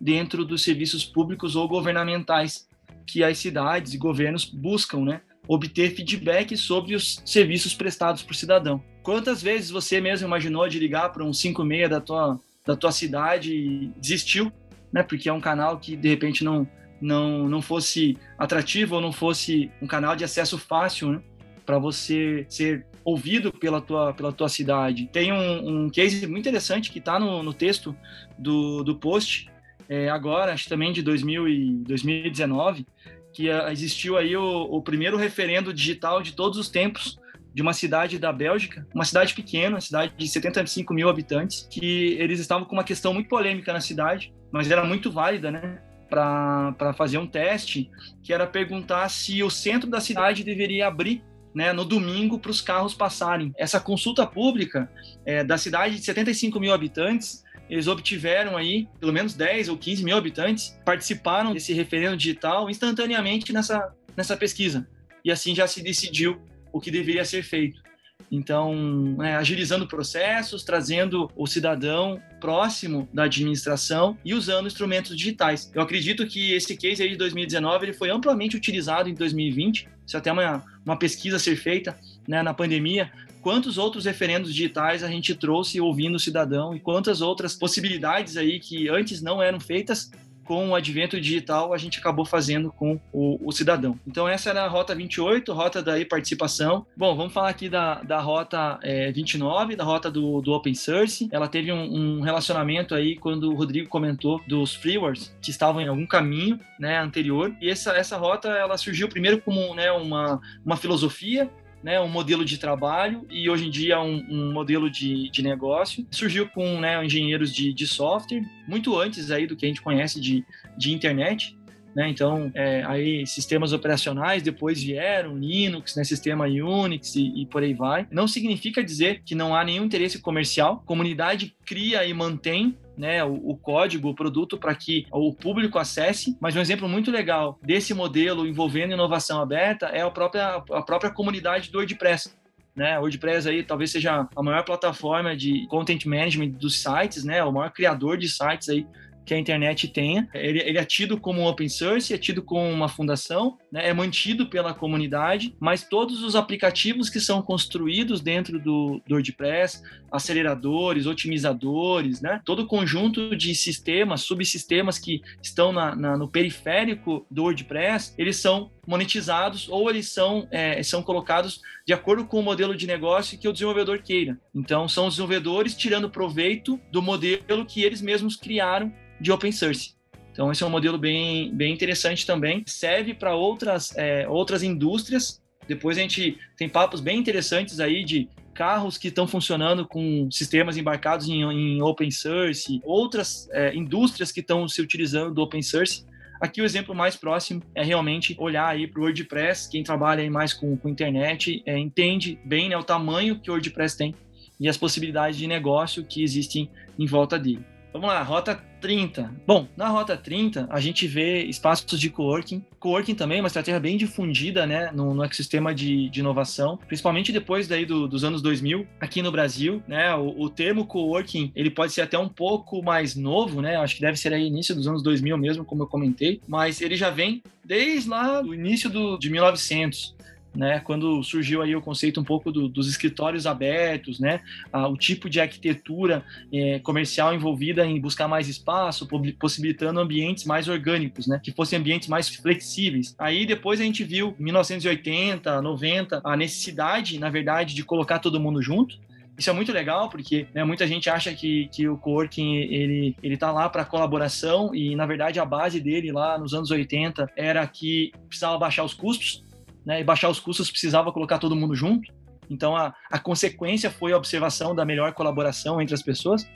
[0.00, 2.66] dentro dos serviços públicos ou governamentais
[3.06, 5.20] que as cidades e governos buscam, né?
[5.46, 8.82] Obter feedback sobre os serviços prestados por cidadão.
[9.02, 13.52] Quantas vezes você mesmo imaginou de ligar para um 56 da tua, da tua cidade
[13.52, 14.50] e desistiu,
[14.90, 15.02] né?
[15.02, 16.66] Porque é um canal que de repente não,
[17.02, 21.22] não, não fosse atrativo ou não fosse um canal de acesso fácil, né?
[21.66, 25.08] Para você ser ouvido pela tua, pela tua cidade.
[25.10, 27.96] Tem um, um case muito interessante que está no, no texto
[28.38, 29.50] do, do post,
[29.88, 32.86] é, agora, acho também de 2000 e 2019,
[33.32, 37.18] que existiu aí o, o primeiro referendo digital de todos os tempos
[37.54, 42.12] de uma cidade da Bélgica, uma cidade pequena, uma cidade de 75 mil habitantes, que
[42.18, 45.80] eles estavam com uma questão muito polêmica na cidade, mas era muito válida, né?
[46.10, 47.90] Para fazer um teste,
[48.22, 51.22] que era perguntar se o centro da cidade deveria abrir
[51.54, 53.52] né, no domingo para os carros passarem.
[53.56, 54.90] Essa consulta pública
[55.24, 60.04] é, da cidade de 75 mil habitantes, eles obtiveram aí pelo menos 10 ou 15
[60.04, 64.88] mil habitantes participaram desse referendo digital instantaneamente nessa, nessa pesquisa.
[65.24, 66.40] E assim já se decidiu
[66.72, 67.87] o que deveria ser feito.
[68.30, 75.70] Então, é, agilizando processos, trazendo o cidadão próximo da administração e usando instrumentos digitais.
[75.74, 79.88] Eu acredito que esse case aí de 2019 ele foi amplamente utilizado em 2020.
[80.06, 83.10] Isso é até uma, uma pesquisa ser feita né, na pandemia.
[83.40, 88.58] Quantos outros referendos digitais a gente trouxe ouvindo o cidadão e quantas outras possibilidades aí
[88.58, 90.10] que antes não eram feitas
[90.48, 94.00] com o advento digital, a gente acabou fazendo com o, o cidadão.
[94.06, 96.86] Então, essa era a rota 28, rota da e-participação.
[96.96, 101.28] Bom, vamos falar aqui da, da rota é, 29, da rota do, do open source.
[101.30, 105.88] Ela teve um, um relacionamento aí, quando o Rodrigo comentou, dos freewares, que estavam em
[105.88, 107.54] algum caminho né, anterior.
[107.60, 111.50] E essa, essa rota, ela surgiu primeiro como né, uma, uma filosofia,
[111.82, 116.06] né, um modelo de trabalho e hoje em dia um, um modelo de, de negócio.
[116.10, 120.20] Surgiu com né, engenheiros de, de software, muito antes aí do que a gente conhece
[120.20, 120.44] de,
[120.76, 121.56] de internet.
[121.94, 122.08] Né?
[122.08, 127.74] Então, é, aí sistemas operacionais depois vieram, Linux, né, sistema Unix e, e, por aí
[127.74, 128.06] vai.
[128.10, 130.82] Não significa dizer que não há nenhum interesse comercial.
[130.86, 136.36] Comunidade cria e mantém né, o, o, código, o produto para que o público acesse.
[136.40, 141.10] Mas um exemplo muito legal desse modelo envolvendo inovação aberta é a própria, a própria
[141.10, 142.36] comunidade do WordPress.
[142.74, 147.52] Né, WordPress aí talvez seja a maior plataforma de content management dos sites, né, o
[147.52, 148.86] maior criador de sites aí
[149.28, 150.26] que a internet tenha.
[150.32, 153.86] Ele, ele, é tido como open source, é tido como uma fundação, né?
[153.86, 159.82] é mantido pela comunidade, mas todos os aplicativos que são construídos dentro do, do WordPress,
[160.10, 162.40] aceleradores, otimizadores, né?
[162.42, 168.36] todo o conjunto de sistemas, subsistemas que estão na, na, no periférico do WordPress, eles
[168.36, 173.38] são monetizados ou eles são, é, são colocados de acordo com o modelo de negócio
[173.38, 174.38] que o desenvolvedor queira.
[174.54, 179.94] Então, são os desenvolvedores tirando proveito do modelo que eles mesmos criaram de open source.
[180.32, 182.64] Então, esse é um modelo bem, bem interessante também.
[182.66, 185.42] Serve para outras, é, outras indústrias.
[185.66, 190.78] Depois a gente tem papos bem interessantes aí de carros que estão funcionando com sistemas
[190.78, 196.06] embarcados em, em open source, outras é, indústrias que estão se utilizando do open source
[196.40, 199.68] Aqui o exemplo mais próximo é realmente olhar aí para o WordPress.
[199.68, 203.54] Quem trabalha aí mais com, com internet é, entende bem né, o tamanho que o
[203.54, 204.14] WordPress tem
[204.60, 207.64] e as possibilidades de negócio que existem em volta dele.
[207.98, 209.34] Vamos lá, rota 30.
[209.44, 212.64] Bom, na rota 30, a gente vê espaços de coworking.
[212.78, 217.32] Coworking também é uma estratégia bem difundida né, no, no ecossistema de, de, inovação, principalmente
[217.32, 219.82] depois daí do, dos anos 2000, aqui no Brasil.
[219.88, 223.96] Né, o, o, termo coworking ele pode ser até um pouco mais novo, né, acho
[223.96, 227.10] que deve ser aí início dos anos 2000 mesmo, como eu comentei, mas ele já
[227.10, 230.14] vem desde lá do início do, de 1900
[230.54, 234.40] né, quando surgiu aí o conceito um pouco do, dos escritórios abertos, né,
[234.72, 241.26] o tipo de arquitetura é, comercial envolvida em buscar mais espaço, possibilitando ambientes mais orgânicos,
[241.26, 243.14] né, que fossem ambientes mais flexíveis.
[243.18, 248.62] Aí depois a gente viu, 1980, 90, a necessidade, na verdade, de colocar todo mundo
[248.62, 248.98] junto,
[249.38, 253.36] isso é muito legal porque né, muita gente acha que, que o coworking ele ele
[253.36, 257.64] tá lá para colaboração e na verdade a base dele lá nos anos 80 era
[257.68, 259.44] que precisava baixar os custos
[259.88, 262.12] né, e baixar os custos precisava colocar todo mundo junto.
[262.50, 266.46] Então a, a consequência foi a observação da melhor colaboração entre as pessoas,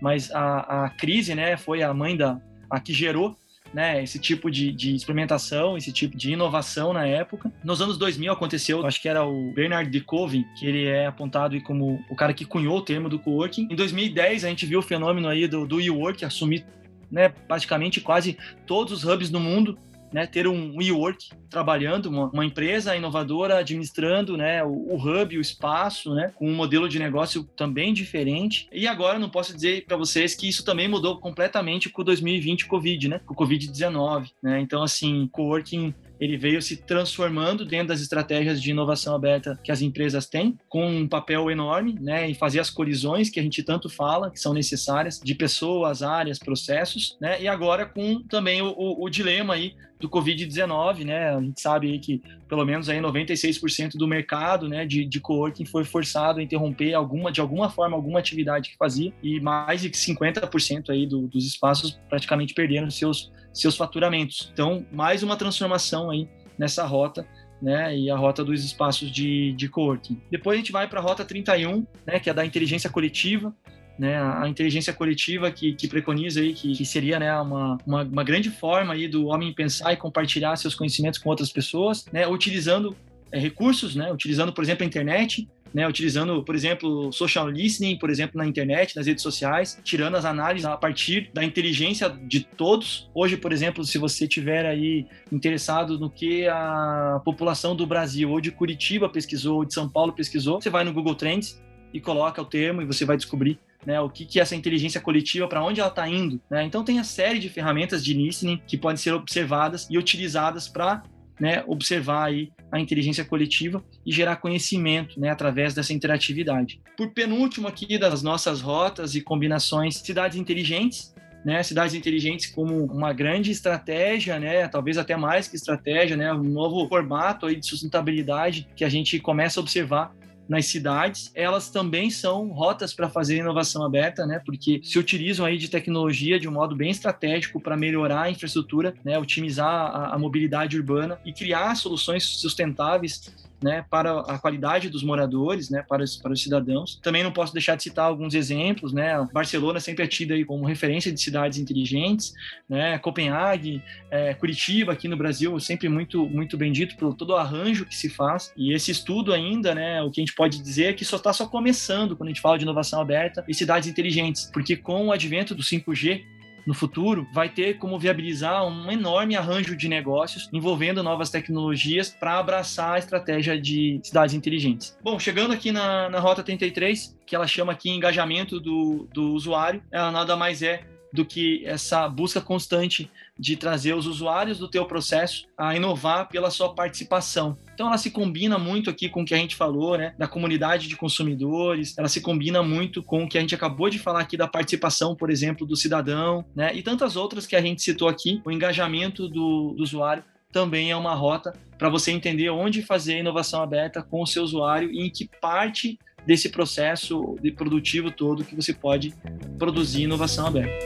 [0.00, 3.36] mas a, a crise, né, foi a mãe da a que gerou
[3.74, 7.52] né, esse tipo de, de, experimentação, esse tipo de inovação na época.
[7.62, 11.60] Nos anos 2000 aconteceu, acho que era o Bernard de Koven, que ele é apontado
[11.62, 13.68] como o cara que cunhou o termo do coworking.
[13.70, 16.64] Em 2010 a gente viu o fenômeno aí do, do e-work assumir
[17.10, 19.78] né, praticamente quase todos os hubs do mundo
[20.12, 25.40] né, ter um WeWork trabalhando, uma, uma, empresa inovadora administrando né, o, o, hub, o
[25.40, 28.68] espaço, né, com um modelo de negócio também diferente.
[28.72, 32.66] E agora não posso dizer para vocês que isso também mudou completamente com o 2020
[32.66, 34.30] Covid, né, com o Covid-19.
[34.42, 34.60] Né?
[34.60, 39.80] Então, assim, coworking ele veio se transformando dentro das estratégias de inovação aberta que as
[39.80, 43.88] empresas têm, com um papel enorme, né, em fazer as colisões que a gente tanto
[43.88, 49.04] fala, que são necessárias, de pessoas, áreas, processos, né, e agora com também o, o,
[49.04, 53.92] o dilema aí do Covid-19, né, a gente sabe aí que pelo menos aí 96%
[53.96, 58.18] do mercado, né, de, de coworking foi forçado a interromper alguma, de alguma forma, alguma
[58.18, 63.76] atividade que fazia, e mais de 50% aí do, dos espaços praticamente perderam seus, seus
[63.76, 64.50] faturamentos.
[64.52, 66.28] Então, mais uma transformação aí
[66.58, 67.26] nessa rota
[67.60, 70.20] né, e a rota dos espaços de, de coworking.
[70.30, 73.54] Depois a gente vai para a rota 31, né, que é da inteligência coletiva,
[73.98, 78.22] né, a inteligência coletiva que, que preconiza aí que, que seria né, uma, uma, uma,
[78.22, 82.96] grande forma aí do homem pensar e compartilhar seus conhecimentos com outras pessoas, né, utilizando
[83.32, 88.10] é, recursos, né, utilizando, por exemplo, a internet, né, utilizando, por exemplo, social listening, por
[88.10, 93.08] exemplo, na internet, nas redes sociais, tirando as análises a partir da inteligência de todos.
[93.14, 98.40] Hoje, por exemplo, se você tiver aí interessado no que a população do Brasil ou
[98.40, 101.62] de Curitiba pesquisou, ou de São Paulo pesquisou, você vai no Google Trends
[101.92, 105.00] e coloca o termo e você vai descobrir né, o que, que é essa inteligência
[105.00, 106.40] coletiva, para onde ela está indo.
[106.50, 106.64] Né?
[106.64, 111.02] Então tem a série de ferramentas de listening que podem ser observadas e utilizadas para
[111.40, 116.80] né, observar aí a inteligência coletiva e gerar conhecimento né, através dessa interatividade.
[116.96, 121.14] Por penúltimo aqui das nossas rotas e combinações, cidades inteligentes,
[121.44, 126.42] né, cidades inteligentes como uma grande estratégia, né, talvez até mais que estratégia, né, um
[126.42, 130.14] novo formato aí de sustentabilidade que a gente começa a observar
[130.48, 134.40] nas cidades, elas também são rotas para fazer inovação aberta, né?
[134.44, 138.94] Porque se utilizam aí de tecnologia de um modo bem estratégico para melhorar a infraestrutura,
[139.04, 139.18] né?
[139.18, 145.70] Otimizar a, a mobilidade urbana e criar soluções sustentáveis né, para a qualidade dos moradores,
[145.70, 146.98] né, para os, para os cidadãos.
[147.02, 150.64] Também não posso deixar de citar alguns exemplos, né, Barcelona sempre é tida aí como
[150.64, 152.34] referência de cidades inteligentes,
[152.68, 157.84] né, Copenhague, é, Curitiba aqui no Brasil, sempre muito muito bendito pelo todo o arranjo
[157.84, 158.52] que se faz.
[158.56, 161.32] E esse estudo ainda, né, o que a gente pode dizer é que só está
[161.32, 165.12] só começando quando a gente fala de inovação aberta e cidades inteligentes, porque com o
[165.12, 166.37] advento do 5G
[166.68, 172.38] no futuro, vai ter como viabilizar um enorme arranjo de negócios envolvendo novas tecnologias para
[172.38, 174.94] abraçar a estratégia de cidades inteligentes.
[175.02, 179.82] Bom, chegando aqui na, na Rota 33, que ela chama aqui engajamento do, do usuário,
[179.90, 180.82] ela nada mais é
[181.12, 186.50] do que essa busca constante de trazer os usuários do teu processo a inovar pela
[186.50, 187.56] sua participação.
[187.72, 190.88] Então ela se combina muito aqui com o que a gente falou, né, da comunidade
[190.88, 194.36] de consumidores, ela se combina muito com o que a gente acabou de falar aqui
[194.36, 198.42] da participação, por exemplo, do cidadão, né, e tantas outras que a gente citou aqui,
[198.44, 203.62] o engajamento do, do usuário também é uma rota para você entender onde fazer inovação
[203.62, 205.98] aberta com o seu usuário e em que parte
[206.28, 209.14] desse processo de produtivo todo que você pode
[209.58, 210.76] produzir inovação aberta.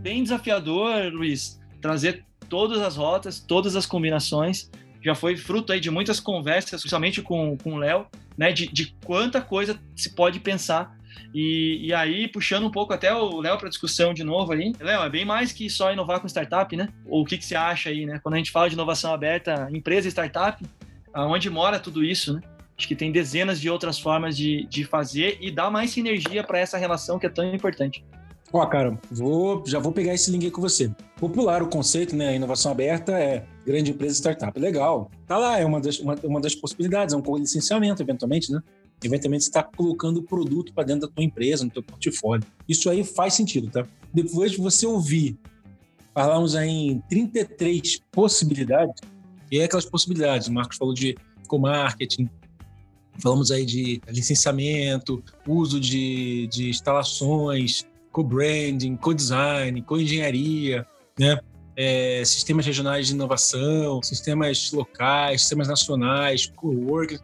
[0.00, 4.70] Bem desafiador, Luiz, trazer todas as rotas, todas as combinações.
[5.02, 8.06] Já foi fruto aí de muitas conversas, principalmente com, com o Léo,
[8.38, 10.98] né, de, de quanta coisa se pode pensar
[11.34, 15.02] E, e aí, puxando um pouco até o Léo para discussão de novo aí, Léo,
[15.02, 16.88] é bem mais que só inovar com startup, né?
[17.06, 18.20] Ou o que, que você acha aí, né?
[18.22, 20.64] Quando a gente fala de inovação aberta, empresa e startup,
[21.12, 22.40] aonde mora tudo isso, né?
[22.76, 26.58] Acho que tem dezenas de outras formas de, de fazer e dar mais sinergia para
[26.58, 28.02] essa relação que é tão importante.
[28.52, 30.90] Ó, cara, vou, já vou pegar esse link aí com você.
[31.16, 32.34] Popular o conceito, né?
[32.34, 34.58] Inovação aberta é grande empresa startup.
[34.58, 35.10] Legal.
[35.26, 38.60] Tá lá, é uma das, uma, uma das possibilidades, é um licenciamento, eventualmente, né?
[39.02, 42.46] Eventualmente está colocando o produto para dentro da tua empresa, no teu portfólio.
[42.68, 43.86] Isso aí faz sentido, tá?
[44.12, 45.38] Depois de você ouvir,
[46.14, 48.94] falamos aí em 33 possibilidades,
[49.50, 51.16] e é aquelas possibilidades, o Marcos falou de
[51.48, 52.28] co-marketing,
[53.20, 60.86] Falamos aí de licenciamento, uso de, de instalações, co-branding, co-design, co-engenharia,
[61.18, 61.38] né?
[61.76, 67.18] É, sistemas regionais de inovação, sistemas locais, sistemas nacionais, co-work.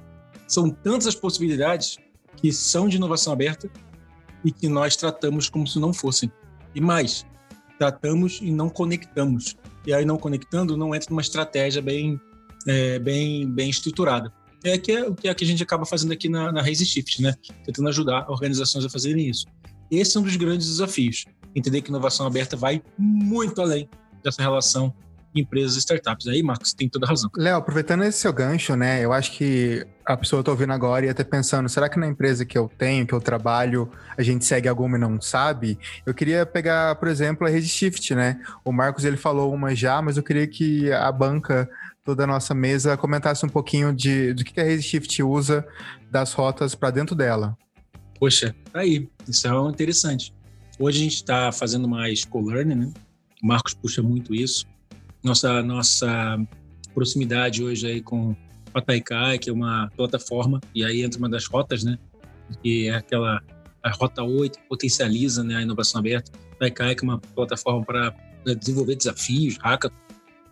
[0.47, 1.99] São tantas as possibilidades
[2.36, 3.70] que são de inovação aberta
[4.44, 6.30] e que nós tratamos como se não fossem.
[6.74, 7.26] E mais,
[7.78, 9.57] tratamos e não conectamos.
[9.86, 12.20] E aí, não conectando, não entra numa estratégia bem,
[12.66, 14.32] é, bem, bem estruturada
[14.64, 17.22] é que é o que, é a gente acaba fazendo aqui na, na Raise Shift,
[17.22, 17.34] né?
[17.64, 19.47] Tentando ajudar organizações a fazerem isso.
[19.90, 21.24] Esse é um dos grandes desafios.
[21.55, 23.88] Entender que inovação aberta vai muito além
[24.22, 24.94] dessa relação
[25.41, 26.26] empresas e startups.
[26.26, 27.30] Aí, Marcos, tem toda a razão.
[27.37, 29.05] Léo, aproveitando esse seu gancho, né?
[29.05, 32.45] Eu acho que a pessoa está ouvindo agora e até pensando, será que na empresa
[32.45, 35.78] que eu tenho, que eu trabalho, a gente segue alguma e não sabe?
[36.05, 38.41] Eu queria pegar, por exemplo, a Rede Shift, né?
[38.64, 41.68] O Marcos ele falou uma já, mas eu queria que a banca
[42.05, 45.66] toda a nossa mesa comentasse um pouquinho de, do que a Shift usa
[46.09, 47.59] das rotas para dentro dela.
[48.20, 50.32] Poxa, tá aí, isso é interessante.
[50.78, 52.93] Hoje a gente está fazendo mais co-learning, né?
[53.43, 54.66] O Marcos puxa muito isso.
[55.23, 56.39] Nossa, nossa
[56.95, 58.35] proximidade hoje aí com
[58.73, 61.99] a Taikai, que é uma plataforma, e aí entra uma das rotas, né?
[62.62, 63.43] Que é aquela
[63.83, 66.33] a Rota 8, que potencializa né, a inovação aberta.
[66.59, 68.14] Taikai, que é uma plataforma para
[68.59, 70.07] desenvolver desafios, hackathons,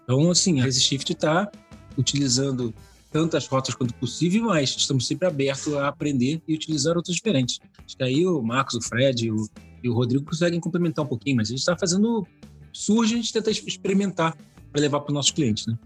[0.05, 1.51] então, assim, a Shift está
[1.97, 2.75] utilizando
[3.11, 7.59] tantas rotas quanto possível, mas estamos sempre abertos a aprender e utilizar outras diferentes.
[7.85, 9.49] Acho que aí o Marcos, o Fred o,
[9.83, 12.27] e o Rodrigo conseguem complementar um pouquinho, mas a gente está fazendo.
[12.73, 14.37] Surge, a gente tenta experimentar
[14.75, 15.79] para levar para os nossos clientes, né?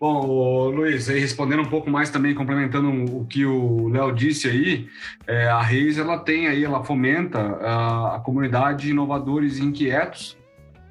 [0.00, 4.88] Bom, Luiz, aí respondendo um pouco mais também, complementando o que o Léo disse aí,
[5.26, 10.36] é, a Reis ela tem aí, ela fomenta a, a comunidade de inovadores inquietos,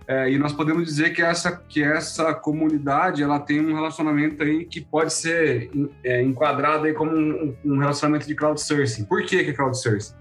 [0.07, 4.65] é, e nós podemos dizer que essa, que essa comunidade ela tem um relacionamento aí
[4.65, 5.71] que pode ser
[6.03, 9.05] é, enquadrado aí como um, um, relacionamento de crowdsourcing.
[9.05, 10.13] Por que, que é crowdsourcing?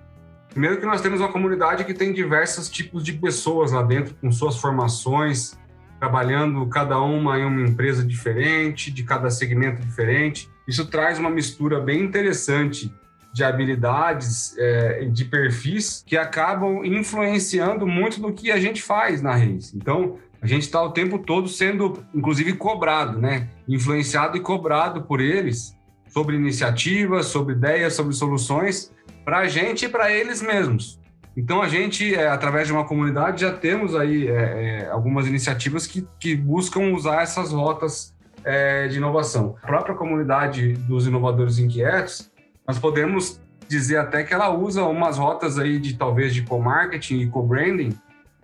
[0.50, 4.30] Primeiro que nós temos uma comunidade que tem diversos tipos de pessoas lá dentro, com
[4.30, 5.58] suas formações,
[6.02, 10.50] trabalhando cada uma em uma empresa diferente, de cada segmento diferente.
[10.66, 12.92] Isso traz uma mistura bem interessante
[13.32, 19.32] de habilidades é, de perfis que acabam influenciando muito do que a gente faz na
[19.32, 19.72] Reis.
[19.76, 23.48] Então, a gente está o tempo todo sendo, inclusive, cobrado, né?
[23.68, 25.78] Influenciado e cobrado por eles
[26.08, 28.90] sobre iniciativas, sobre ideias, sobre soluções
[29.24, 31.00] para a gente e para eles mesmos.
[31.36, 34.32] Então, a gente, é, através de uma comunidade, já temos aí é,
[34.84, 38.14] é, algumas iniciativas que, que buscam usar essas rotas
[38.44, 39.56] é, de inovação.
[39.62, 42.30] A própria comunidade dos inovadores inquietos,
[42.66, 47.26] nós podemos dizer até que ela usa umas rotas aí de talvez de co-marketing e
[47.28, 47.98] co-branding.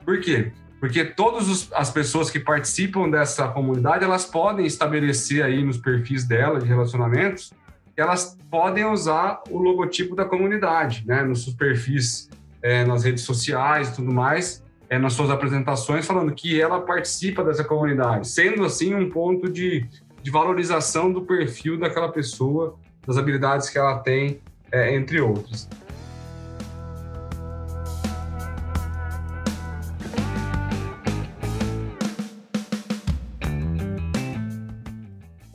[0.05, 0.53] Por quê?
[0.81, 6.61] Porque todas as pessoas que participam dessa comunidade, elas podem estabelecer aí nos perfis dela
[6.61, 7.53] de relacionamentos,
[7.97, 12.31] elas podem usar o logotipo da comunidade, né, nos seus perfis,
[12.63, 17.45] é, nas redes sociais e tudo mais, é, nas suas apresentações, falando que ela participa
[17.45, 19.87] dessa comunidade, sendo assim um ponto de,
[20.23, 24.41] de valorização do perfil daquela pessoa das habilidades que ela tem,
[24.71, 25.69] é, entre outras.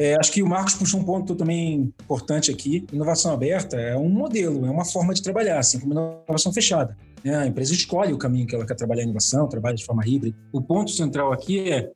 [0.04, 2.86] É, acho que o Marcos puxou um ponto também importante aqui.
[2.91, 6.97] Inovação aberta é um modelo, é uma forma de trabalhar, assim como inovação fechada.
[7.24, 10.06] É, a empresa escolhe o caminho que ela quer trabalhar em inovação, trabalha de forma
[10.06, 10.36] híbrida.
[10.51, 11.89] O ponto central aqui é: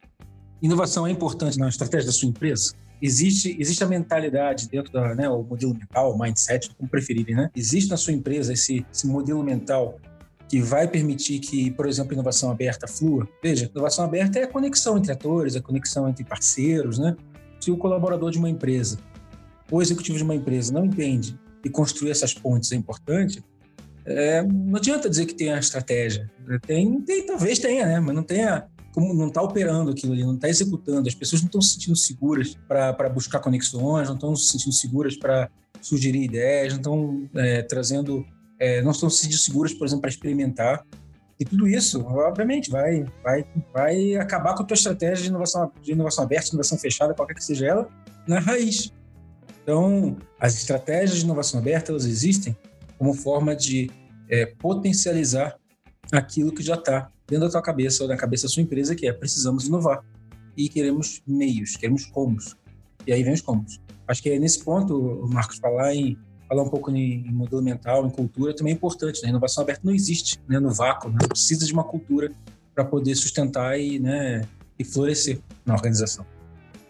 [0.61, 2.71] inovação é importante na estratégia da sua empresa?
[3.01, 7.51] existe, existe a mentalidade dentro da, né, o modelo mental, o mindset, como preferirem, né?
[7.55, 9.99] Existe na sua empresa esse, esse modelo mental
[10.49, 13.27] que vai permitir que, por exemplo, inovação aberta flua.
[13.43, 17.15] Veja, inovação aberta é a conexão entre atores, a conexão entre parceiros, né?
[17.67, 18.97] Se o colaborador de uma empresa
[19.69, 23.43] ou executivo de uma empresa não entende e construir essas pontes é importante,
[24.05, 26.31] é, não adianta dizer que tem a estratégia.
[26.65, 27.99] Tem, tem, talvez tenha, né?
[27.99, 31.47] Mas não tenha como não está operando aquilo ali, não está executando, as pessoas não
[31.47, 35.49] estão se sentindo seguras para buscar conexões, não estão se sentindo seguras para
[35.81, 38.25] sugerir ideias, não estão é, trazendo
[38.61, 40.85] é, não estão se sentindo seguras, por exemplo, para experimentar.
[41.39, 45.91] E tudo isso, obviamente, vai, vai, vai acabar com a tua estratégia de inovação, de
[45.91, 47.89] inovação aberta, de inovação fechada, qualquer que seja ela,
[48.27, 48.91] na raiz.
[49.61, 52.57] Então, as estratégias de inovação aberta, elas existem
[52.97, 53.91] como forma de
[54.29, 55.57] é, potencializar
[56.11, 59.07] aquilo que já está dentro da tua cabeça ou na cabeça da sua empresa, que
[59.07, 60.03] é precisamos inovar
[60.55, 62.55] e queremos meios, queremos comos.
[63.05, 63.79] E aí vem os comos.
[64.07, 66.17] Acho que é nesse ponto, Marcos, falar em
[66.47, 69.21] falar um pouco em, modelo mental, em cultura, também é importante.
[69.21, 69.27] Né?
[69.27, 71.17] A inovação aberta não existe né, no vácuo, né?
[71.27, 72.31] precisa de uma cultura
[72.73, 74.43] para poder sustentar e, né,
[74.77, 76.25] e florescer na organização.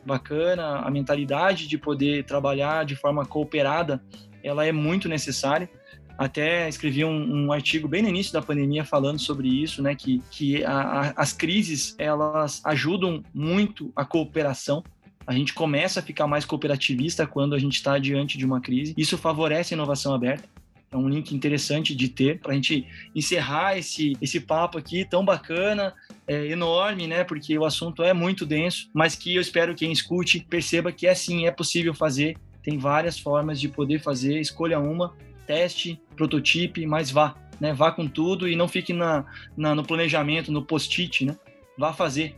[0.05, 4.01] Bacana, a mentalidade de poder trabalhar de forma cooperada,
[4.43, 5.69] ela é muito necessária.
[6.17, 9.93] Até escrevi um, um, artigo bem no início da pandemia falando sobre isso, né?
[9.93, 14.83] Que, que a, a, as crises elas ajudam muito a cooperação.
[15.27, 18.93] A gente começa a ficar mais cooperativista quando a gente está diante de uma crise.
[18.97, 20.47] Isso favorece a inovação aberta.
[20.89, 25.25] É um link interessante de ter para a gente encerrar esse, esse papo aqui tão
[25.25, 25.93] bacana,
[26.25, 27.25] é, enorme, né?
[27.25, 31.05] Porque o assunto é muito denso, mas que eu espero que quem escute perceba que
[31.05, 32.37] é sim, é possível fazer.
[32.63, 34.39] Tem várias formas de poder fazer.
[34.39, 35.13] Escolha uma,
[35.45, 37.73] teste, prototipe, mas vá, né?
[37.73, 39.25] Vá com tudo e não fique na,
[39.57, 41.35] na no planejamento, no post-it, né?
[41.77, 42.33] Vá fazer.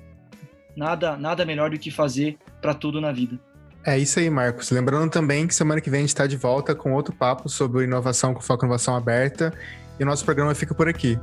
[0.75, 3.39] Nada, nada melhor do que fazer para tudo na vida.
[3.85, 4.71] É isso aí, Marcos.
[4.71, 7.85] Lembrando também que semana que vem a gente está de volta com outro papo sobre
[7.85, 9.53] inovação com foco em inovação aberta.
[9.99, 11.17] E o nosso programa fica por aqui.